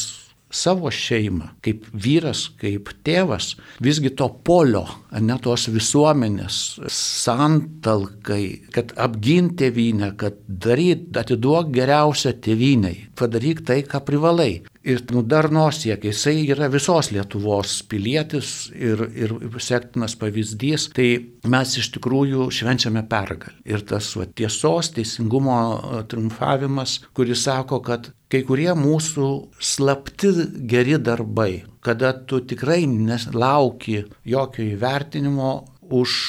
savo 0.54 0.92
šeimą, 0.94 1.50
kaip 1.66 1.86
vyras, 1.92 2.48
kaip 2.62 2.92
tėvas, 3.06 3.56
visgi 3.84 4.14
to 4.16 4.30
polio, 4.48 4.86
ne 5.12 5.36
tos 5.44 5.68
visuomenės, 5.74 6.60
santalkai, 6.94 8.44
kad 8.76 8.94
apginti 8.96 9.68
tėvynę, 9.68 10.14
kad 10.20 10.40
daryt, 10.48 11.10
atiduok 11.18 11.72
geriausią 11.76 12.36
tėvyniai, 12.44 13.08
padaryk 13.18 13.64
tai, 13.68 13.82
ką 13.88 14.04
privalai 14.08 14.62
ir 14.88 15.04
nu, 15.12 15.22
darnos 15.24 15.82
siekia. 15.84 16.12
Jisai 16.12 16.46
yra 16.54 16.70
visos 16.72 17.12
Lietuvos 17.12 17.82
pilietis 17.90 18.70
ir, 18.74 19.04
ir 19.16 19.36
sektinas 19.64 20.16
pavyzdys. 20.20 20.90
Tai 20.96 21.08
mes 21.52 21.76
iš 21.82 21.92
tikrųjų 21.98 22.50
švenčiame 22.56 23.04
pergalę. 23.10 23.58
Ir 23.68 23.84
tas 23.88 24.10
va, 24.18 24.28
tiesos, 24.28 24.92
teisingumo 24.96 25.58
e, 25.60 26.02
triumfavimas, 26.12 27.00
kuris 27.18 27.46
sako, 27.48 27.82
kad 27.86 28.12
kai 28.32 28.44
kurie 28.48 28.72
mūsų 28.78 29.30
slapti 29.64 30.34
geri 30.68 31.00
darbai, 31.00 31.64
kada 31.84 32.14
tu 32.28 32.42
tikrai 32.44 32.84
nelauki 32.88 34.04
jokio 34.28 34.68
įvertinimo 34.68 35.52
už 35.98 36.20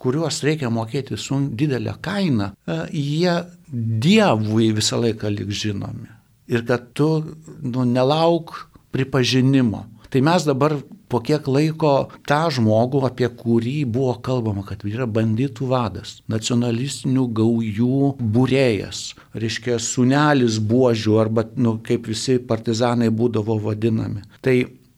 kuriuos 0.00 0.38
reikia 0.46 0.70
mokėti 0.72 1.18
su 1.20 1.36
didelė 1.58 1.98
kaina, 2.02 2.54
e, 2.66 2.84
jie 2.96 3.40
Dievui 3.70 4.72
visą 4.74 4.98
laiką 4.98 5.30
lik 5.30 5.52
žinomi 5.54 6.08
ir 6.50 6.66
kad 6.66 6.90
tu 6.98 7.10
nu, 7.62 7.86
nelauk 7.86 8.66
pripažinimo. 8.90 9.86
Tai 10.10 10.20
mes 10.26 10.42
dabar 10.42 10.74
po 11.10 11.20
kiek 11.22 11.46
laiko 11.46 12.08
tą 12.26 12.40
žmogų, 12.54 13.04
apie 13.06 13.28
kurį 13.30 13.84
buvo 13.94 14.16
kalbama, 14.26 14.64
kad 14.66 14.82
yra 14.86 15.06
banditų 15.06 15.68
vadas, 15.70 16.16
nacionalistinių 16.30 17.28
gaujų 17.38 18.14
būrėjas, 18.18 19.04
reiškia 19.38 19.78
sunelis 19.82 20.58
buožių 20.58 21.18
arba, 21.22 21.46
nu, 21.54 21.76
kaip 21.86 22.10
visi 22.10 22.40
partizanai 22.42 23.10
būdavo 23.14 23.58
vadinami. 23.62 24.24
Tai 24.42 24.56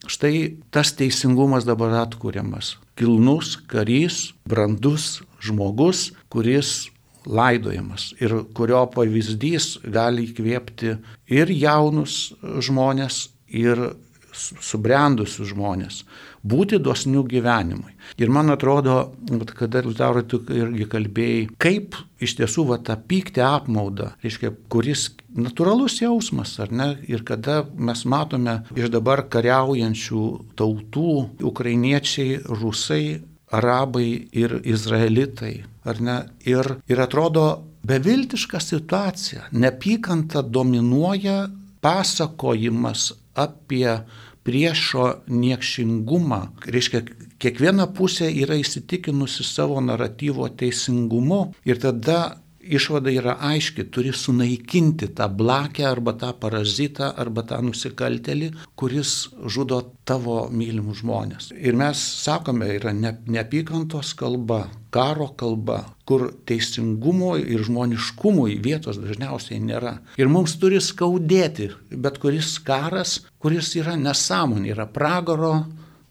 štai 0.08 0.56
tas 0.72 0.94
teisingumas 0.96 1.68
dabar 1.68 1.92
atkuriamas. 2.06 2.78
Kilnus 2.96 3.58
karys, 3.68 4.32
brandus 4.48 5.20
žmogus, 5.44 6.10
kuris 6.32 6.91
laidojamas 7.26 8.12
ir 8.20 8.34
kurio 8.56 8.84
pavyzdys 8.94 9.76
gali 9.84 10.28
įkvėpti 10.30 10.96
ir 11.32 11.52
jaunus 11.54 12.32
žmonės, 12.64 13.28
ir 13.52 13.92
subrendusius 14.32 15.50
žmonės, 15.52 16.02
būti 16.42 16.78
dosnių 16.82 17.24
gyvenimui. 17.28 17.92
Ir 18.18 18.30
man 18.32 18.50
atrodo, 18.54 19.12
kada 19.52 19.82
Liutaurai 19.84 20.24
tu 20.28 20.40
irgi 20.48 20.86
kalbėjai, 20.90 21.42
kaip 21.62 21.98
iš 22.22 22.36
tiesų 22.40 22.66
va 22.70 22.78
tą 22.82 22.96
pyktį 22.96 23.44
apmaudą, 23.46 24.12
reiškia, 24.24 24.54
kuris 24.72 25.10
natūralus 25.36 26.00
jausmas, 26.02 26.54
ar 26.62 26.72
ne, 26.72 26.88
ir 27.08 27.24
kada 27.28 27.62
mes 27.76 28.04
matome 28.08 28.62
iš 28.76 28.90
dabar 28.94 29.26
kariaujančių 29.32 30.24
tautų, 30.58 31.12
ukrainiečiai, 31.52 32.40
rusai, 32.48 33.04
arabai 33.52 34.08
ir 34.32 34.58
izraelitai, 34.64 35.62
ar 35.84 36.00
ne, 36.00 36.16
ir, 36.46 36.76
ir 36.88 37.00
atrodo 37.02 37.46
beviltiška 37.86 38.60
situacija, 38.60 39.48
nepykanta 39.52 40.42
dominuoja 40.42 41.48
pasakojimas 41.82 43.12
apie 43.34 43.98
priešo 44.42 45.08
niekšingumą. 45.30 46.40
Reiškia, 46.66 47.02
kiekviena 47.42 47.88
pusė 47.94 48.30
yra 48.42 48.58
įsitikinusi 48.58 49.46
savo 49.46 49.80
naratyvo 49.82 50.48
teisingumu 50.58 51.44
ir 51.66 51.78
tada 51.82 52.41
išvada 52.62 53.10
yra 53.12 53.36
aiški, 53.50 53.84
turi 53.92 54.12
sunaikinti 54.14 55.08
tą 55.16 55.28
blakę 55.36 55.84
arba 55.88 56.14
tą 56.18 56.32
parazitą 56.38 57.10
arba 57.18 57.44
tą 57.46 57.60
nusikaltelį, 57.66 58.52
kuris 58.78 59.14
žudo 59.46 59.80
tavo 60.08 60.46
mylimus 60.52 61.02
žmonės. 61.02 61.50
Ir 61.56 61.76
mes 61.78 61.98
sakome, 62.22 62.68
yra 62.78 62.94
ne, 62.96 63.14
neapykantos 63.26 64.14
kalba, 64.18 64.64
karo 64.94 65.30
kalba, 65.38 65.82
kur 66.08 66.28
teisingumo 66.46 67.34
ir 67.40 67.64
žmoniškumui 67.66 68.58
vietos 68.62 69.00
dažniausiai 69.02 69.60
nėra. 69.62 69.96
Ir 70.20 70.30
mums 70.32 70.56
turi 70.60 70.80
skaudėti 70.82 71.70
bet 71.90 72.18
kuris 72.22 72.56
karas, 72.64 73.20
kuris 73.42 73.74
yra 73.80 73.96
nesąmonė, 73.98 74.72
yra 74.74 74.88
pragaro 74.90 75.54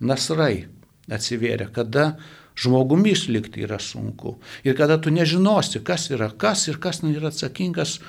nasrai 0.01 0.67
atsivėrė, 1.11 1.69
kada 1.75 2.15
žmogumi 2.55 3.11
išlikti 3.15 3.63
yra 3.65 3.79
sunku. 3.79 4.37
Ir 4.63 4.75
kada 4.77 4.97
tu 5.01 5.11
nežinosi, 5.13 5.83
kas 5.83 6.09
yra 6.11 6.31
kas 6.37 6.67
ir 6.67 6.79
kas 6.81 7.01
yra 7.03 7.31
atsakingas, 7.31 7.99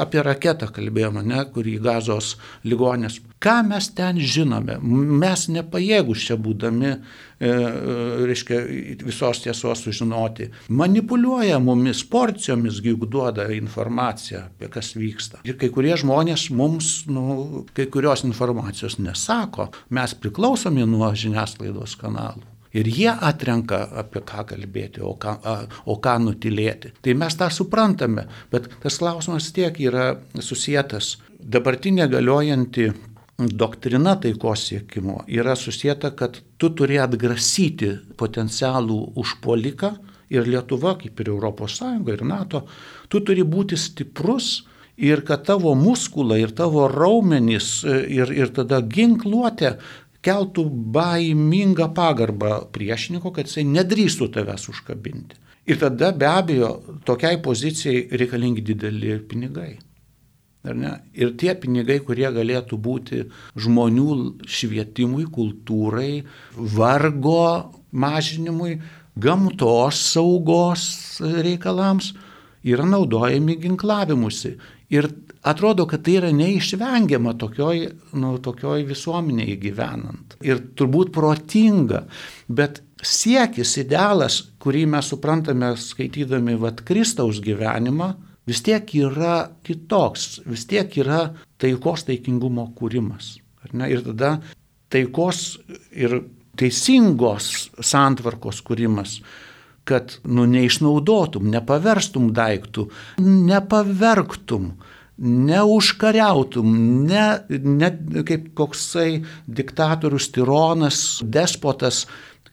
apie 0.00 0.22
raketą 0.24 0.68
kalbėjome, 0.72 1.22
ne, 1.26 1.42
kurį 1.52 1.76
gazos 1.84 2.36
ligonės. 2.64 3.20
Ką 3.42 3.58
mes 3.68 3.90
ten 3.96 4.16
žinome? 4.16 4.78
Mes 4.80 5.46
nepajėgus 5.52 6.24
čia 6.28 6.38
būdami, 6.40 6.94
e, 6.96 7.50
e 7.50 7.96
reiškia, 8.30 8.60
visos 9.04 9.42
tiesos 9.44 9.84
sužinoti. 9.84 10.48
Manipuliuoja 10.72 11.60
mumis 11.60 12.00
porcijomis, 12.08 12.80
juk 12.84 13.04
duoda 13.12 13.50
informaciją 13.52 14.46
apie 14.48 14.72
kas 14.72 14.94
vyksta. 14.96 15.44
Ir 15.44 15.60
kai 15.60 15.68
kurie 15.74 15.94
žmonės 16.00 16.48
mums, 16.56 17.04
nu, 17.12 17.64
kai 17.76 17.90
kurios 17.92 18.24
informacijos 18.24 18.98
nesako, 18.98 19.70
mes 19.92 20.16
priklausomi 20.16 20.88
nuo 20.88 21.12
žiniasklaidos 21.12 21.98
kanalų. 22.00 22.55
Ir 22.74 22.88
jie 22.90 23.10
atrenka, 23.10 23.84
apie 24.02 24.22
ką 24.26 24.46
kalbėti, 24.50 25.02
o 25.04 25.14
ką, 25.20 25.36
a, 25.44 25.56
o 25.86 25.98
ką 26.02 26.16
nutilėti. 26.24 26.92
Tai 27.02 27.14
mes 27.14 27.36
tą 27.38 27.50
suprantame, 27.54 28.26
bet 28.52 28.68
tas 28.82 28.98
klausimas 29.00 29.52
tiek 29.56 29.78
yra 29.80 30.16
susijęs. 30.34 31.16
Dabartinė 31.46 32.08
galiojanti 32.10 32.90
doktrina 33.38 34.16
taikos 34.16 34.66
siekimo 34.68 35.22
yra 35.28 35.56
susijęta, 35.56 36.10
kad 36.16 36.40
tu 36.58 36.70
turi 36.74 36.98
atgrasyti 36.98 37.92
potencialų 38.16 39.00
užpoliką 39.20 39.92
ir 40.32 40.48
Lietuva, 40.48 40.96
kaip 40.98 41.20
ir 41.20 41.30
ES 41.36 41.80
ir 42.08 42.24
NATO, 42.24 42.66
tu 43.08 43.20
turi 43.20 43.44
būti 43.44 43.76
stiprus 43.76 44.66
ir 44.96 45.22
kad 45.28 45.44
tavo 45.44 45.74
muskulai 45.74 46.40
ir 46.42 46.54
tavo 46.56 46.88
raumenys 46.88 47.84
ir, 47.84 48.32
ir 48.32 48.52
tada 48.56 48.80
ginkluotė 48.80 49.76
keltų 50.26 50.66
baimingą 50.96 51.90
pagarbą 51.94 52.66
priešininko, 52.74 53.32
kad 53.34 53.48
jisai 53.48 53.66
nedrįstų 53.70 54.30
tavęs 54.34 54.68
užkabinti. 54.72 55.38
Ir 55.66 55.80
tada 55.80 56.12
be 56.14 56.28
abejo 56.30 56.70
tokiai 57.06 57.40
pozicijai 57.42 58.06
reikalingi 58.20 58.62
dideli 58.62 59.16
pinigai. 59.26 59.72
Ir 60.66 61.32
tie 61.38 61.54
pinigai, 61.54 62.00
kurie 62.02 62.26
galėtų 62.34 62.78
būti 62.82 63.20
žmonių 63.62 64.06
švietimui, 64.50 65.26
kultūrai, 65.30 66.24
vargo 66.56 67.72
mažinimui, 67.94 68.80
gamtos 69.14 70.00
saugos 70.12 71.20
reikalams, 71.22 72.12
yra 72.66 72.86
naudojami 72.86 73.58
ginklavimusi. 73.62 74.56
Ir 74.90 75.10
atrodo, 75.46 75.86
kad 75.88 76.02
tai 76.06 76.18
yra 76.20 76.32
neišvengiama 76.34 77.36
tokioj, 77.40 77.86
nu, 78.20 78.34
tokioj 78.42 78.84
visuomenėje 78.88 79.56
gyvenant. 79.62 80.36
Ir 80.44 80.62
turbūt 80.78 81.12
protinga, 81.14 82.04
bet 82.48 82.82
siekis, 83.02 83.76
idealas, 83.82 84.40
kurį 84.62 84.86
mes 84.96 85.10
suprantame 85.12 85.72
skaitydami 85.80 86.56
vat 86.60 86.82
Kristaus 86.86 87.40
gyvenimą, 87.44 88.12
vis 88.46 88.62
tiek 88.66 88.92
yra 88.98 89.38
kitoks, 89.66 90.42
vis 90.46 90.66
tiek 90.70 90.92
yra 91.02 91.26
taikos 91.62 92.06
taikingumo 92.08 92.70
kūrimas. 92.78 93.36
Ir 93.66 94.06
tada 94.06 94.36
taikos 94.92 95.58
ir 95.90 96.20
teisingos 96.56 97.68
santvarkos 97.84 98.62
kūrimas 98.64 99.20
kad 99.86 100.16
nu, 100.26 100.42
neišnaudotum, 100.50 101.46
nepaverstum 101.52 102.32
daiktų, 102.34 102.88
nepavergtum, 103.22 104.72
neužkariautum, 105.18 106.72
ne, 107.08 107.26
ne 107.48 107.90
kaip 108.28 108.50
koksai 108.58 109.22
diktatorius, 109.48 110.28
tironas, 110.34 111.02
despotas, 111.24 112.04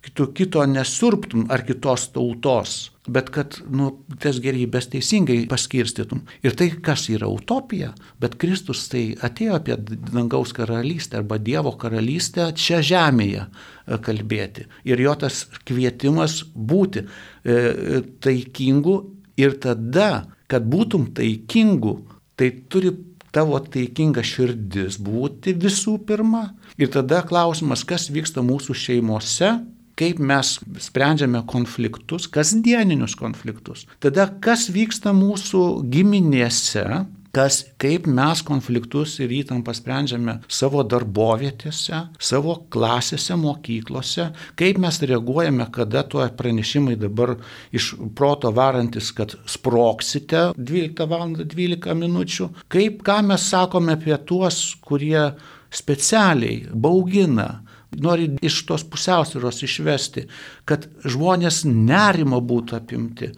kito, 0.04 0.28
kito 0.36 0.64
nesurptum 0.68 1.48
ar 1.52 1.64
kitos 1.68 2.10
tautos, 2.16 2.76
bet 3.08 3.30
kad 3.36 3.58
nu, 3.72 3.90
tas 4.24 4.40
gerybės 4.44 4.90
teisingai 4.92 5.42
paskirstytum. 5.52 6.24
Ir 6.44 6.56
tai, 6.60 6.70
kas 6.84 7.08
yra 7.12 7.28
utopija, 7.32 7.92
bet 8.22 8.38
Kristus 8.40 8.86
tai 8.92 9.06
atėjo 9.24 9.58
apie 9.60 9.78
dangaus 10.12 10.56
karalystę 10.56 11.20
arba 11.20 11.40
Dievo 11.40 11.76
karalystę 11.80 12.52
čia 12.56 12.80
žemėje 12.84 13.44
e, 13.44 14.00
kalbėti. 14.04 14.68
Ir 14.88 15.04
jo 15.04 15.16
tas 15.20 15.46
kvietimas 15.68 16.42
būti 16.56 17.04
e, 17.04 18.04
taikingu 18.24 18.98
ir 19.40 19.60
tada, 19.60 20.28
kad 20.48 20.68
būtum 20.70 21.12
taikingu, 21.18 21.98
tai 22.40 22.50
turi 22.70 22.94
tavo 23.34 23.58
taikinga 23.60 24.24
širdis 24.26 25.00
būti 25.02 25.56
visų 25.58 25.98
pirma. 26.08 26.52
Ir 26.78 26.92
tada 26.94 27.24
klausimas, 27.26 27.86
kas 27.88 28.10
vyksta 28.14 28.44
mūsų 28.46 28.76
šeimose, 28.78 29.56
kaip 30.00 30.22
mes 30.22 30.56
sprendžiame 30.82 31.44
konfliktus, 31.50 32.28
kasdieninius 32.30 33.16
konfliktus. 33.18 33.86
Tada 34.02 34.28
kas 34.42 34.68
vyksta 34.74 35.14
mūsų 35.18 35.84
giminėse, 35.94 36.86
kas, 37.34 37.64
kaip 37.82 38.06
mes 38.06 38.44
konfliktus 38.46 39.16
ir 39.24 39.32
įtampą 39.34 39.74
sprendžiame 39.74 40.36
savo 40.54 40.84
darbovietėse, 40.86 42.04
savo 42.22 42.60
klasėse, 42.74 43.34
mokyklose, 43.42 44.28
kaip 44.60 44.78
mes 44.84 45.00
reaguojame, 45.02 45.66
kada 45.74 46.04
tuo 46.06 46.28
pranešimai 46.38 46.94
dabar 47.02 47.36
iš 47.74 47.94
proto 48.14 48.54
varantis, 48.54 49.10
kad 49.18 49.34
sproksite 49.50 50.52
12 50.58 51.10
val. 51.10 51.24
12 51.34 51.94
minučių, 51.98 52.50
kaip 52.72 53.02
ką 53.08 53.22
mes 53.26 53.46
sakome 53.50 53.96
apie 53.96 54.14
tuos, 54.28 54.60
kurie 54.84 55.32
specialiai 55.74 56.68
baugina, 56.70 57.64
nori 58.02 58.30
iš 58.46 58.62
tos 58.70 58.86
pusiausvėros 58.88 59.62
išvesti, 59.66 60.26
kad 60.70 60.88
žmonės 61.06 61.64
nerimo 61.68 62.40
būtų 62.44 62.78
apimti. 62.80 63.32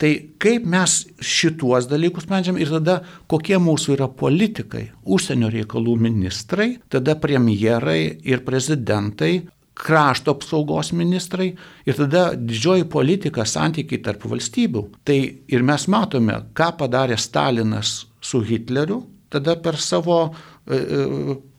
Tai 0.00 0.12
kaip 0.42 0.68
mes 0.68 0.98
šituos 1.20 1.88
dalykus 1.90 2.26
sprendžiam 2.26 2.60
ir 2.60 2.72
tada 2.76 3.00
kokie 3.30 3.58
mūsų 3.62 3.96
yra 3.96 4.08
politikai, 4.08 4.90
užsienio 5.04 5.50
reikalų 5.52 5.98
ministrai, 6.08 6.76
tada 6.92 7.16
premjerai 7.20 8.00
ir 8.24 8.44
prezidentai, 8.46 9.34
krašto 9.76 10.32
apsaugos 10.32 10.92
ministrai 10.96 11.50
ir 11.86 11.96
tada 11.98 12.30
didžioji 12.36 12.86
politika, 12.88 13.44
santykiai 13.44 14.00
tarp 14.04 14.24
valstybių. 14.30 14.82
Tai 15.04 15.18
ir 15.52 15.66
mes 15.66 15.84
matome, 15.92 16.38
ką 16.56 16.70
padarė 16.80 17.18
Stalinas 17.20 18.06
su 18.24 18.40
Hitleriu, 18.40 19.02
tada 19.32 19.56
per 19.60 19.76
savo 19.76 20.20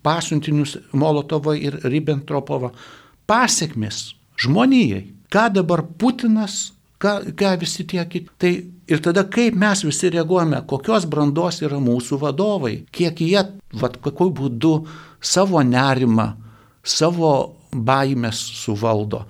pasiuntinius 0.04 0.78
Molotovą 0.94 1.56
ir 1.56 1.80
Ribbentropovą. 1.84 2.72
Pasiekmes 3.28 4.14
žmonijai. 4.40 5.06
Ką 5.32 5.50
dabar 5.52 5.84
Putinas, 6.00 6.72
ką, 7.00 7.34
ką 7.36 7.54
visi 7.60 7.86
tie 7.88 8.06
kiti. 8.08 8.30
Tai 8.40 8.52
ir 8.88 9.04
tada 9.04 9.26
kaip 9.28 9.56
mes 9.60 9.84
visi 9.84 10.12
reaguojame, 10.14 10.62
kokios 10.70 11.08
brandos 11.10 11.62
yra 11.66 11.80
mūsų 11.84 12.20
vadovai, 12.22 12.78
kiek 12.92 13.20
jie, 13.22 13.44
vad, 13.76 14.00
kokiu 14.04 14.30
būdu 14.32 14.74
savo 15.20 15.62
nerimą, 15.64 16.30
savo 16.84 17.34
baimės 17.72 18.40
suvaldo, 18.62 19.26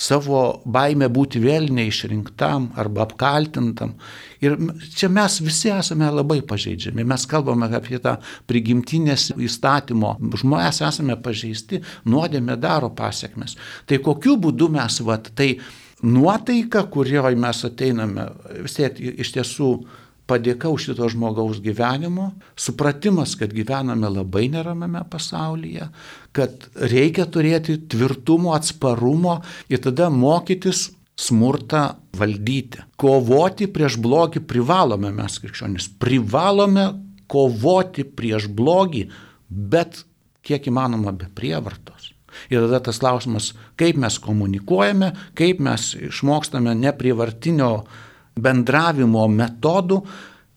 savo 0.00 0.40
baimę 0.64 1.10
būti 1.12 1.40
vėl 1.42 1.68
neišrinktam 1.76 2.70
arba 2.80 3.04
apkaltintam. 3.04 3.94
Ir 4.40 4.56
čia 4.96 5.10
mes 5.12 5.40
visi 5.44 5.68
esame 5.74 6.08
labai 6.08 6.40
pažeidžiami. 6.48 7.04
Mes 7.04 7.26
kalbame 7.28 7.68
apie 7.76 8.00
tą 8.02 8.16
prigimtinės 8.48 9.30
įstatymo. 9.36 10.16
Žmonės 10.40 10.80
esame 10.88 11.18
pažeisti, 11.20 11.82
nuodėmė 12.08 12.56
daro 12.60 12.88
pasiekmes. 12.96 13.58
Tai 13.86 14.00
kokiu 14.04 14.38
būdu 14.40 14.70
mes, 14.72 15.00
vat, 15.04 15.32
tai 15.36 15.52
nuotaika, 16.02 16.86
kurioje 16.92 17.36
mes 17.36 17.64
ateiname, 17.68 18.30
vis 18.64 18.78
tiek 18.78 19.02
iš 19.20 19.34
tiesų 19.36 19.74
padėka 20.30 20.70
už 20.70 20.90
šito 20.90 21.08
žmogaus 21.10 21.58
gyvenimo, 21.64 22.30
supratimas, 22.54 23.34
kad 23.38 23.52
gyvename 23.54 24.10
labai 24.12 24.46
neramame 24.52 25.02
pasaulyje, 25.10 25.90
kad 26.36 26.70
reikia 26.78 27.26
turėti 27.26 27.80
tvirtumo, 27.90 28.54
atsparumo 28.54 29.40
ir 29.72 29.82
tada 29.82 30.08
mokytis 30.14 30.88
smurtą 31.20 31.82
valdyti. 32.16 32.84
Kovoti 33.00 33.68
prieš 33.72 33.98
blogį 34.00 34.44
privalome 34.48 35.12
mes 35.14 35.38
krikščionys. 35.42 35.90
Privalome 36.00 36.86
kovoti 37.30 38.04
prieš 38.04 38.48
blogį, 38.48 39.04
bet 39.48 40.04
kiek 40.46 40.70
įmanoma 40.70 41.12
be 41.16 41.28
prievartos. 41.36 42.12
Ir 42.50 42.62
tada 42.64 42.78
tas 42.86 43.00
klausimas, 43.02 43.50
kaip 43.78 43.98
mes 44.00 44.16
komunikuojame, 44.22 45.12
kaip 45.38 45.60
mes 45.62 45.90
išmokstame 45.98 46.76
neprievartinio 46.78 47.72
bendravimo 48.36 49.26
metodų 49.28 50.00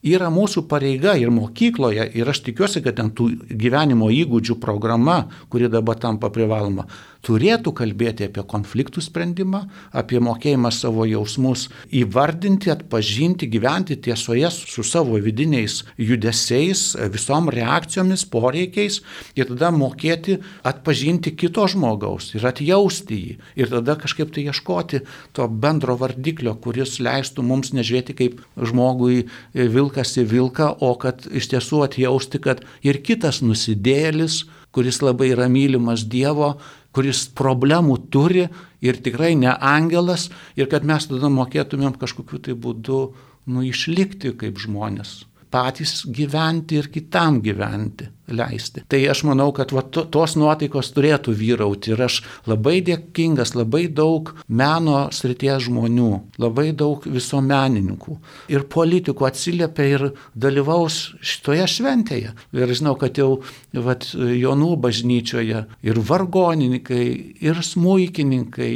yra 0.04 0.28
mūsų 0.34 0.66
pareiga 0.68 1.16
ir 1.20 1.32
mokykloje, 1.32 2.10
ir 2.20 2.30
aš 2.30 2.44
tikiuosi, 2.50 2.84
kad 2.84 2.98
ten 3.00 3.14
tų 3.16 3.30
gyvenimo 3.48 4.10
įgūdžių 4.12 4.58
programa, 4.62 5.24
kuri 5.50 5.72
dabar 5.72 6.00
tampa 6.00 6.30
privaloma, 6.34 6.86
turėtų 7.24 7.74
kalbėti 7.78 8.28
apie 8.28 8.44
konfliktų 8.48 9.02
sprendimą, 9.04 9.64
apie 9.96 10.20
mokėjimą 10.24 10.72
savo 10.76 11.06
jausmus 11.08 11.70
įvardinti, 11.94 12.72
atpažinti, 12.74 13.48
gyventi 13.52 13.98
tiesoje 14.04 14.50
su 14.54 14.84
savo 14.84 15.20
vidiniais 15.24 15.82
judesiais, 15.98 16.86
visom 17.14 17.50
reakcijomis, 17.54 18.26
poreikiais 18.30 19.00
ir 19.40 19.50
tada 19.54 19.72
mokėti 19.76 20.40
atpažinti 20.68 21.36
kito 21.40 21.66
žmogaus 21.72 22.34
ir 22.36 22.48
atjausti 22.50 23.20
jį 23.20 23.38
ir 23.60 23.72
tada 23.72 23.96
kažkaip 24.00 24.34
tai 24.36 24.48
ieškoti 24.50 25.04
to 25.36 25.48
bendro 25.48 25.96
vardiklio, 26.00 26.56
kuris 26.60 27.00
leistų 27.04 27.46
mums 27.46 27.74
nežiūrėti 27.76 28.18
kaip 28.20 28.42
žmogui 28.58 29.28
vilkas 29.54 30.18
į 30.20 30.28
vilką, 30.34 30.70
o 30.84 30.94
kad 31.00 31.28
iš 31.32 31.52
tiesų 31.54 31.86
atjausti, 31.88 32.42
kad 32.44 32.64
ir 32.86 33.00
kitas 33.06 33.42
nusidėlis, 33.46 34.44
kuris 34.74 35.02
labai 35.06 35.32
yra 35.36 35.48
mylimas 35.52 36.06
Dievo, 36.10 36.56
kuris 36.94 37.26
problemų 37.36 37.98
turi 38.14 38.48
ir 38.86 39.00
tikrai 39.04 39.34
ne 39.40 39.52
angelas, 39.54 40.30
ir 40.56 40.70
kad 40.72 40.86
mes 40.86 41.10
tada 41.10 41.32
mokėtumėm 41.34 41.98
kažkokiu 42.00 42.42
tai 42.46 42.58
būdu 42.58 43.04
nu, 43.50 43.64
išlikti 43.66 44.36
kaip 44.40 44.62
žmonės 44.62 45.24
patys 45.54 46.02
gyventi 46.10 46.80
ir 46.82 46.90
kitam 46.94 47.40
gyventi 47.46 48.08
leisti. 48.32 48.84
Tai 48.88 49.00
aš 49.12 49.24
manau, 49.28 49.50
kad 49.56 49.74
va, 49.76 49.84
to, 49.84 50.06
tos 50.12 50.36
nuotaikos 50.40 50.94
turėtų 50.96 51.34
vyrauti 51.38 51.94
ir 51.94 52.04
aš 52.06 52.22
labai 52.50 52.80
dėkingas, 52.86 53.54
labai 53.58 53.86
daug 53.92 54.32
meno 54.48 55.08
srities 55.14 55.68
žmonių, 55.68 56.12
labai 56.42 56.72
daug 56.78 57.04
visuomenininkų 57.04 58.18
ir 58.54 58.68
politikų 58.72 59.28
atsiliepia 59.28 59.88
ir 59.90 60.06
dalyvaus 60.34 61.02
šitoje 61.24 61.68
šventėje. 61.76 62.34
Ir 62.56 62.76
žinau, 62.76 62.96
kad 63.00 63.20
jau 63.20 63.42
va, 63.74 63.98
Jonų 64.14 64.76
bažnyčioje 64.84 65.66
ir 65.84 66.00
vargonininkai, 66.08 67.06
ir 67.44 67.60
smūkininkai, 67.66 68.74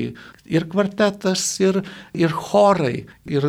ir 0.48 0.68
kvartetas, 0.72 1.44
ir, 1.64 1.82
ir 2.18 2.34
chorai, 2.36 3.06
ir 3.28 3.48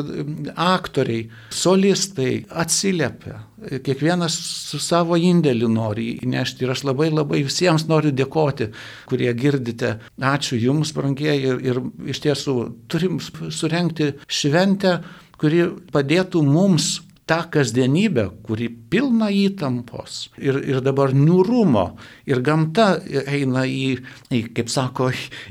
aktoriai, 0.55 1.29
solistai 1.55 2.45
atsiliepia. 2.49 3.43
Kiekvienas 3.59 4.35
su 4.69 4.79
savo 4.79 5.17
indėliu 5.19 5.67
nori 5.73 6.13
įnešti 6.23 6.63
ir 6.63 6.73
aš 6.77 6.85
labai 6.87 7.09
labai 7.11 7.41
visiems 7.43 7.89
noriu 7.91 8.13
dėkoti, 8.15 8.69
kurie 9.11 9.33
girdite. 9.35 9.97
Ačiū 10.23 10.61
Jums, 10.63 10.93
brangieji, 10.95 11.51
ir, 11.51 11.65
ir 11.67 11.81
iš 12.15 12.23
tiesų 12.23 12.55
turim 12.87 13.19
surenkti 13.19 14.13
šventę, 14.31 15.01
kuri 15.39 15.65
padėtų 15.95 16.43
mums 16.47 17.01
tą 17.29 17.43
kasdienybę, 17.53 18.25
kuri 18.47 18.69
pilna 18.91 19.29
įtampos 19.35 20.29
ir, 20.41 20.59
ir 20.65 20.81
dabar 20.85 21.13
niūrumo 21.17 21.85
ir 22.29 22.41
gamta 22.45 22.89
eina 23.05 23.67
į, 23.69 23.99
į, 24.33 24.43
kaip 24.57 24.73
sako, 24.73 25.11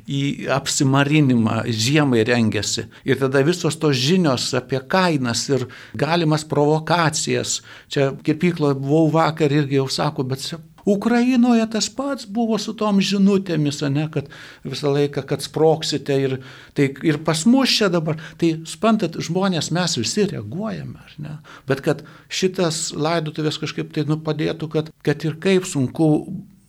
į 0.09 0.21
apsimarinimą, 0.57 1.61
žiemai 1.69 2.23
rengiasi. 2.27 2.87
Ir 3.07 3.21
tada 3.21 3.43
visos 3.45 3.77
tos 3.79 3.97
žinios 3.97 4.49
apie 4.57 4.81
kainas 4.89 5.45
ir 5.51 5.67
galimas 5.97 6.47
provokacijas. 6.49 7.61
Čia 7.93 8.11
kirpykloje 8.25 8.79
buvau 8.81 9.11
vakar 9.13 9.53
irgi 9.53 9.79
jau 9.79 9.87
sako, 9.91 10.25
bet 10.27 10.43
Ukrainoje 10.87 11.65
tas 11.71 11.89
pats 11.91 12.27
buvo 12.31 12.57
su 12.61 12.73
tom 12.79 13.01
žinutėmis, 13.03 13.81
ne, 13.91 14.07
kad 14.13 14.29
visą 14.63 14.93
laiką, 14.95 15.25
kad 15.27 15.43
sproksite 15.43 16.15
ir, 16.23 16.37
tai, 16.77 16.89
ir 17.03 17.19
pas 17.27 17.43
mus 17.49 17.73
čia 17.75 17.91
dabar. 17.93 18.21
Tai, 18.39 18.53
spantat, 18.69 19.19
žmonės 19.27 19.71
mes 19.75 19.97
visi 19.99 20.27
reaguojame, 20.31 21.01
ar 21.03 21.17
ne? 21.23 21.37
Bet 21.67 21.83
kad 21.85 22.05
šitas 22.31 22.91
laidotuvės 22.95 23.59
kažkaip 23.59 23.91
tai 23.95 24.07
nu 24.07 24.19
padėtų, 24.23 24.71
kad, 24.71 24.93
kad 25.03 25.27
ir 25.27 25.35
kaip 25.43 25.67
sunku 25.67 26.09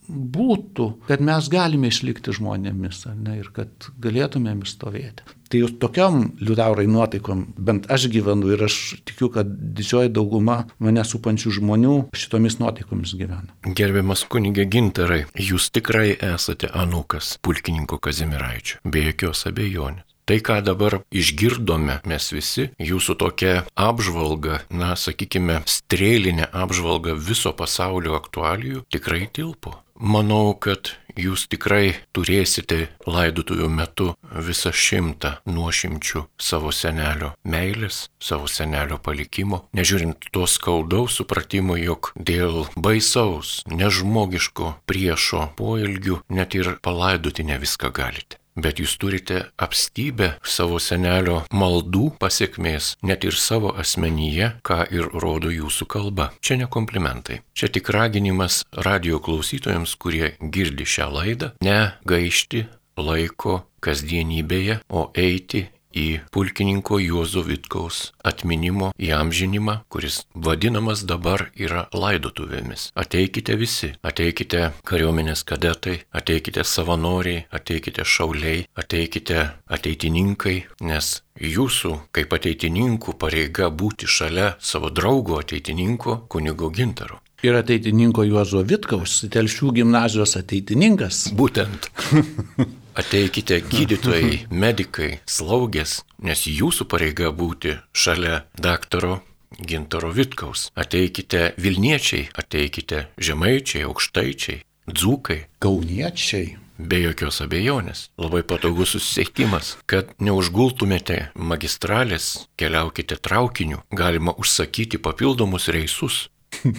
būtų, 0.09 0.91
kad 1.07 1.21
mes 1.23 1.47
galime 1.53 1.91
išlikti 1.93 2.33
žmonėmis, 2.35 3.05
ne, 3.15 3.39
ir 3.43 3.51
kad 3.55 3.91
galėtumėm 4.01 4.65
stovėti. 4.67 5.38
Tai 5.49 5.63
jūs 5.63 5.71
tokiam 5.81 6.19
liutaurai 6.37 6.85
nuotaikom, 6.89 7.47
bent 7.57 7.87
aš 7.89 8.05
gyvenu 8.13 8.51
ir 8.53 8.61
aš 8.67 8.75
tikiu, 9.01 9.31
kad 9.33 9.49
didžioji 9.49 10.11
dauguma 10.13 10.59
mane 10.77 11.01
supančių 11.01 11.55
žmonių 11.57 11.95
šitomis 12.13 12.59
nuotaikomis 12.61 13.15
gyvena. 13.17 13.49
Gerbiamas 13.65 14.27
kunigė 14.29 14.67
Gintarai, 14.69 15.23
jūs 15.33 15.71
tikrai 15.73 16.13
esate 16.13 16.69
anukas 16.69 17.37
pulkininko 17.41 17.97
Kazimiraičio, 17.97 18.83
be 18.85 19.09
jokios 19.09 19.47
abejonės. 19.49 20.05
Tai, 20.29 20.35
ką 20.45 20.59
dabar 20.61 20.99
išgirdome 21.09 21.95
mes 22.05 22.27
visi, 22.29 22.67
jūsų 22.77 23.15
tokia 23.17 23.53
apžvalga, 23.73 24.59
na, 24.69 24.91
sakykime, 24.93 25.63
strėlinė 25.65 26.45
apžvalga 26.53 27.15
viso 27.17 27.49
pasaulio 27.57 28.13
aktualijų 28.13 28.83
tikrai 28.93 29.23
tilpo. 29.33 29.79
Manau, 29.99 30.53
kad 30.55 30.93
jūs 31.19 31.41
tikrai 31.51 31.91
turėsite 32.15 32.85
laidotuvių 33.03 33.67
metu 33.67 34.13
visą 34.47 34.71
šimtą 34.71 35.33
nuošimčių 35.51 36.23
savo 36.39 36.71
senelio 36.71 37.33
meilės, 37.43 38.05
savo 38.23 38.47
senelio 38.47 38.95
palikimo, 39.03 39.65
nežiūrint 39.75 40.31
to 40.31 40.47
skaudaus 40.47 41.19
supratimo, 41.19 41.75
jog 41.75 42.13
dėl 42.15 42.63
baisaus, 42.79 43.59
nežmogiško 43.67 44.77
priešo 44.87 45.49
poelgių 45.59 46.21
net 46.31 46.55
ir 46.55 46.77
palaidoti 46.79 47.43
ne 47.43 47.59
viską 47.59 47.91
galite 47.91 48.38
bet 48.63 48.81
jūs 48.81 48.97
turite 49.01 49.41
apstybę 49.61 50.33
savo 50.43 50.79
senelio 50.83 51.41
maldų 51.53 52.15
pasiekmės, 52.21 52.93
net 53.03 53.25
ir 53.27 53.37
savo 53.37 53.73
asmenyje, 53.79 54.53
ką 54.65 54.83
ir 54.95 55.09
rodo 55.23 55.51
jūsų 55.53 55.87
kalba. 55.89 56.29
Čia 56.41 56.59
ne 56.61 56.69
komplimentai. 56.71 57.41
Čia 57.53 57.71
tik 57.73 57.89
raginimas 57.93 58.63
radio 58.85 59.21
klausytojams, 59.23 59.95
kurie 59.99 60.35
girdi 60.39 60.87
šią 60.87 61.09
laidą, 61.13 61.53
ne 61.65 61.79
gaišti 62.07 62.65
laiko 62.99 63.63
kasdienybėje, 63.83 64.81
o 64.91 65.09
eiti 65.15 65.69
į 65.95 66.19
pulkininko 66.33 66.99
Juozo 67.01 67.43
Vitkaus 67.45 68.11
atminimo 68.25 68.91
įamžinimą, 68.99 69.79
kuris 69.89 70.23
vadinamas 70.33 71.03
dabar 71.09 71.49
yra 71.55 71.87
laidotuvėmis. 71.93 72.89
Ateikite 72.99 73.55
visi, 73.59 73.93
ateikite 74.03 74.69
kariuomenės 74.89 75.45
kadetai, 75.47 75.99
ateikite 76.13 76.63
savanoriai, 76.63 77.45
ateikite 77.51 78.05
šauliai, 78.05 78.65
ateikite 78.77 79.47
ateitininkai, 79.69 80.57
nes 80.81 81.15
jūsų 81.39 81.95
kaip 82.15 82.35
ateitininkų 82.35 83.15
pareiga 83.19 83.69
būti 83.71 84.09
šalia 84.09 84.53
savo 84.59 84.91
draugo 84.93 85.39
ateitininko 85.39 86.25
kunigo 86.29 86.69
gintaro. 86.69 87.21
Ir 87.39 87.55
ateitininko 87.55 88.25
Juozo 88.27 88.65
Vitkaus, 88.67 89.21
telšių 89.31 89.71
gimnazijos 89.77 90.35
ateitininkas. 90.41 91.29
Būtent. 91.39 91.87
Ateikite 92.99 93.61
gydytojai, 93.63 94.49
medikai, 94.51 95.21
slaugės, 95.23 96.01
nes 96.19 96.41
jūsų 96.51 96.83
pareiga 96.91 97.29
būti 97.31 97.77
šalia 97.95 98.41
daktaro 98.59 99.21
Gintaro 99.55 100.09
Vitkaus. 100.11 100.65
Ateikite 100.75 101.53
Vilniečiai, 101.55 102.25
ateikite 102.35 103.05
Žemaičiai, 103.15 103.85
Aukštaičiai, 103.87 104.65
Dzūkai. 104.91 105.45
Kauniečiai. 105.63 106.57
Be 106.79 106.99
jokios 107.05 107.39
abejonės. 107.45 108.09
Labai 108.19 108.41
patogus 108.43 108.97
susisiekimas. 108.97 109.77
Kad 109.87 110.11
neužgultumėte 110.19 111.29
magistralės, 111.35 112.49
keliaukite 112.59 113.15
traukiniu. 113.15 113.79
Galima 113.95 114.35
užsakyti 114.35 114.99
papildomus 114.99 115.69
reisus. 115.71 116.25